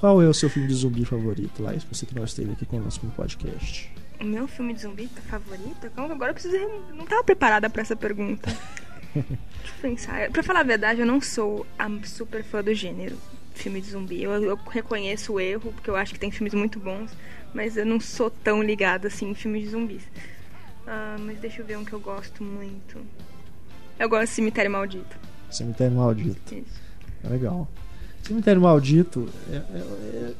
[0.00, 1.86] Qual é o seu filme de zumbi favorito, Larissa?
[1.90, 3.90] Você que não esteve aqui conosco no podcast.
[4.20, 5.90] O meu filme de zumbi favorito?
[5.94, 6.56] Calma, Agora eu preciso.
[6.56, 8.48] re- Não tava preparada pra essa pergunta.
[9.14, 9.28] Deixa
[9.76, 10.30] eu pensar.
[10.30, 13.16] Pra falar a verdade, eu não sou a super fã do gênero
[13.54, 14.20] filme de zumbi.
[14.22, 17.12] Eu, eu reconheço o erro, porque eu acho que tem filmes muito bons,
[17.54, 20.02] mas eu não sou tão ligada assim em filmes de zumbis.
[20.86, 22.98] Ah, mas deixa eu ver um que eu gosto muito.
[23.98, 25.16] Eu gosto de Cemitério Maldito.
[25.50, 26.54] Cemitério Maldito.
[26.54, 26.82] Isso.
[27.22, 27.68] É legal.
[28.22, 30.34] Cemitério Maldito é, é- é-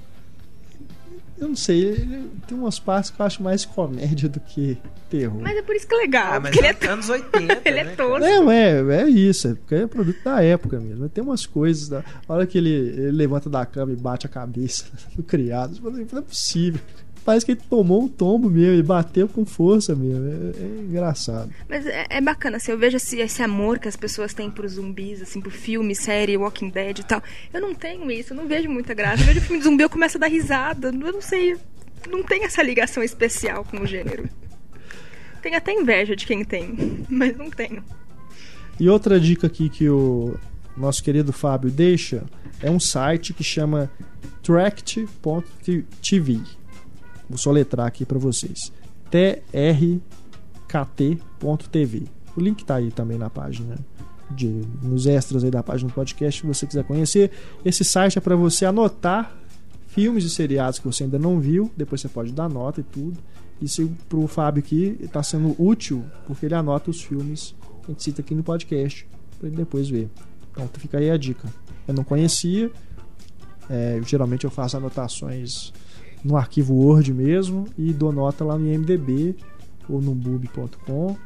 [1.38, 4.78] eu não sei, ele tem umas partes que eu acho mais comédia do que
[5.10, 5.40] terror.
[5.40, 7.60] Mas é por isso que é legal, Ah, mas porque ele é, é anos 80.
[7.68, 8.20] ele é né, tosco.
[8.20, 11.08] Não, é, é isso, é porque é produto da época mesmo.
[11.08, 11.88] Tem umas coisas.
[11.88, 15.76] Da, a hora que ele, ele levanta da cama e bate a cabeça do criado,
[15.80, 16.80] fala, não é possível.
[17.24, 20.26] Parece que ele tomou um tombo mesmo, ele bateu com força mesmo.
[20.26, 21.50] É, é engraçado.
[21.68, 24.68] Mas é, é bacana, assim, eu vejo esse, esse amor que as pessoas têm por
[24.68, 27.22] zumbis, assim, por filme, série, Walking Dead e tal.
[27.52, 29.22] Eu não tenho isso, eu não vejo muita graça.
[29.22, 30.88] Eu vejo filme de zumbi, eu começo a dar risada.
[30.88, 31.56] Eu não sei,
[32.10, 34.28] não tem essa ligação especial com o gênero.
[35.40, 37.82] Tenho até inveja de quem tem, mas não tenho.
[38.78, 40.36] E outra dica aqui que o
[40.76, 42.24] nosso querido Fábio deixa
[42.60, 43.90] é um site que chama
[44.42, 45.14] tract.tv.
[47.28, 48.72] Vou soletrar aqui para vocês.
[49.10, 49.74] trkt.tv.
[52.36, 53.76] O link tá aí também na página
[54.30, 54.48] de
[54.82, 57.30] nos extras aí da página do podcast, se você quiser conhecer.
[57.64, 59.36] Esse site é para você anotar
[59.86, 63.16] filmes e seriados que você ainda não viu, depois você pode dar nota e tudo.
[63.62, 68.02] Isso pro Fábio aqui está sendo útil, porque ele anota os filmes que a gente
[68.02, 69.06] cita aqui no podcast,
[69.38, 70.10] para ele depois ver.
[70.50, 71.48] Então fica aí a dica.
[71.86, 72.72] Eu não conhecia,
[73.70, 75.72] é, geralmente eu faço anotações
[76.24, 79.36] no arquivo Word mesmo e dou nota lá no IMDB
[79.88, 81.16] ou no bub.com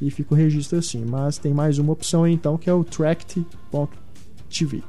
[0.00, 1.04] e fica o registro assim.
[1.04, 4.82] Mas tem mais uma opção aí, então que é o tract.tv.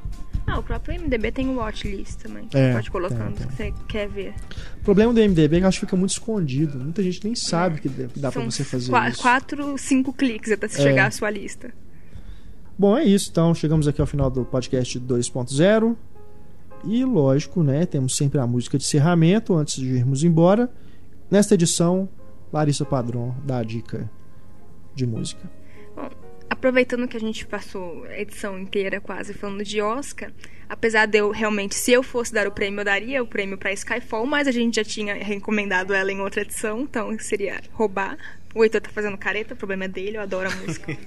[0.47, 2.47] Ah, o próprio MDB tem o watchlist também.
[2.47, 3.47] que É, você pode colocar tem, tem.
[3.47, 4.33] que você quer ver.
[4.79, 6.79] O problema do MDB é que eu acho que fica muito escondido.
[6.79, 9.21] Muita gente nem sabe que dá- que dá pra São você fazer isso.
[9.21, 10.69] quatro, cinco cliques até É.
[10.69, 11.71] chegar à sua lista.
[12.77, 13.29] Bom, é isso.
[13.29, 15.95] Então, chegamos aqui ao final do podcast 2.0.
[16.83, 17.85] E, lógico, né?
[17.85, 20.69] Temos sempre a música de encerramento antes de irmos embora.
[21.29, 22.09] Nesta edição,
[22.51, 24.09] Larissa Padrão dá a dica
[24.93, 25.49] de música.
[26.49, 30.31] aproveitando que a gente passou a edição inteira quase falando de Oscar,
[30.67, 33.71] apesar de eu realmente, se eu fosse dar o prêmio, eu daria o prêmio para
[33.71, 38.17] Skyfall, mas a gente já tinha recomendado ela em outra edição, então seria roubar.
[38.53, 40.97] O Heitor tá fazendo careta, o problema é dele, eu adoro a música.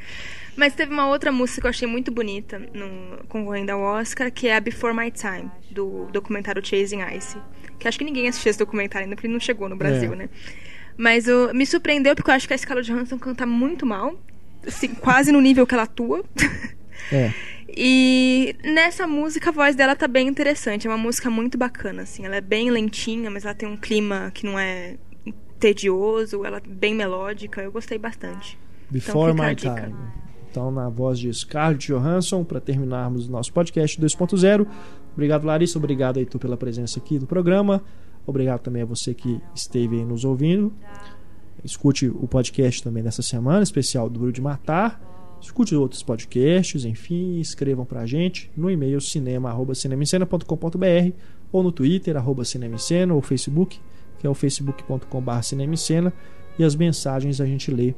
[0.56, 4.48] mas teve uma outra música que eu achei muito bonita, no, concorrendo ao Oscar, que
[4.48, 7.38] é a Before My Time, do documentário Chasing Ice.
[7.78, 10.16] Que acho que ninguém assistiu esse documentário ainda, porque ele não chegou no Brasil, É.
[10.16, 10.28] né?
[10.96, 11.24] Mas
[11.54, 14.20] me surpreendeu porque eu acho que a Scarlett Johansson canta muito mal.
[14.66, 16.22] Assim, quase no nível que ela atua.
[17.12, 17.32] É.
[17.76, 20.86] E nessa música a voz dela tá bem interessante.
[20.86, 22.24] É uma música muito bacana, assim.
[22.24, 24.96] Ela é bem lentinha, mas ela tem um clima que não é
[25.60, 26.44] tedioso.
[26.44, 27.62] Ela é bem melódica.
[27.62, 28.58] Eu gostei bastante.
[28.90, 29.54] Before a My.
[29.54, 29.94] Time.
[30.50, 34.66] Então, na voz de Scarlett Johansson, para terminarmos o nosso podcast 2.0.
[35.12, 35.78] Obrigado, Larissa.
[35.78, 37.84] Obrigado, Heitor, pela presença aqui do programa.
[38.26, 40.72] Obrigado também a você que esteve aí nos ouvindo.
[41.64, 45.00] Escute o podcast também dessa semana, especial Duro de Matar.
[45.40, 51.12] Escute outros podcasts, enfim, escrevam pra gente no e-mail cinema.cinemicena.com.br
[51.52, 53.80] ou no Twitter, arroba cinemicena, ou Facebook,
[54.20, 56.12] que é o facebook.com.br cinemicena.
[56.58, 57.94] e as mensagens a gente lê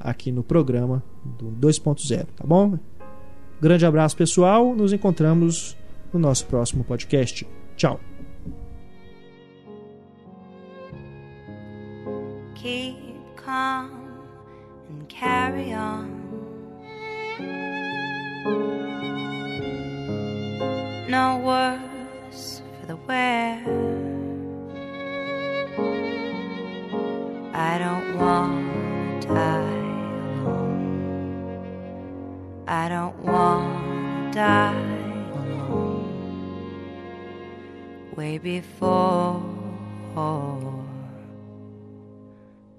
[0.00, 2.78] aqui no programa do 2.0, tá bom?
[3.60, 4.74] Grande abraço, pessoal.
[4.74, 5.76] Nos encontramos
[6.12, 7.46] no nosso próximo podcast.
[7.76, 8.00] Tchau.
[12.60, 12.96] keep
[13.36, 13.90] calm
[14.88, 16.10] and carry on.
[21.08, 23.87] No worse for the wear.
[27.58, 29.58] I don't want to die
[30.38, 31.02] alone.
[32.68, 34.74] I don't want to die
[35.32, 36.04] alone.
[38.14, 39.42] Way before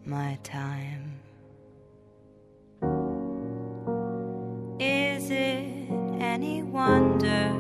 [0.05, 1.19] my time.
[4.79, 5.89] Is it
[6.21, 7.51] any wonder?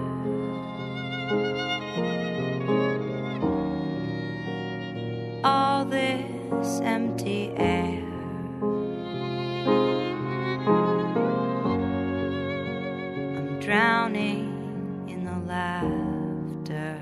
[5.43, 6.08] All this
[6.69, 8.03] this empty air.
[13.37, 17.01] I'm drowning in the laughter.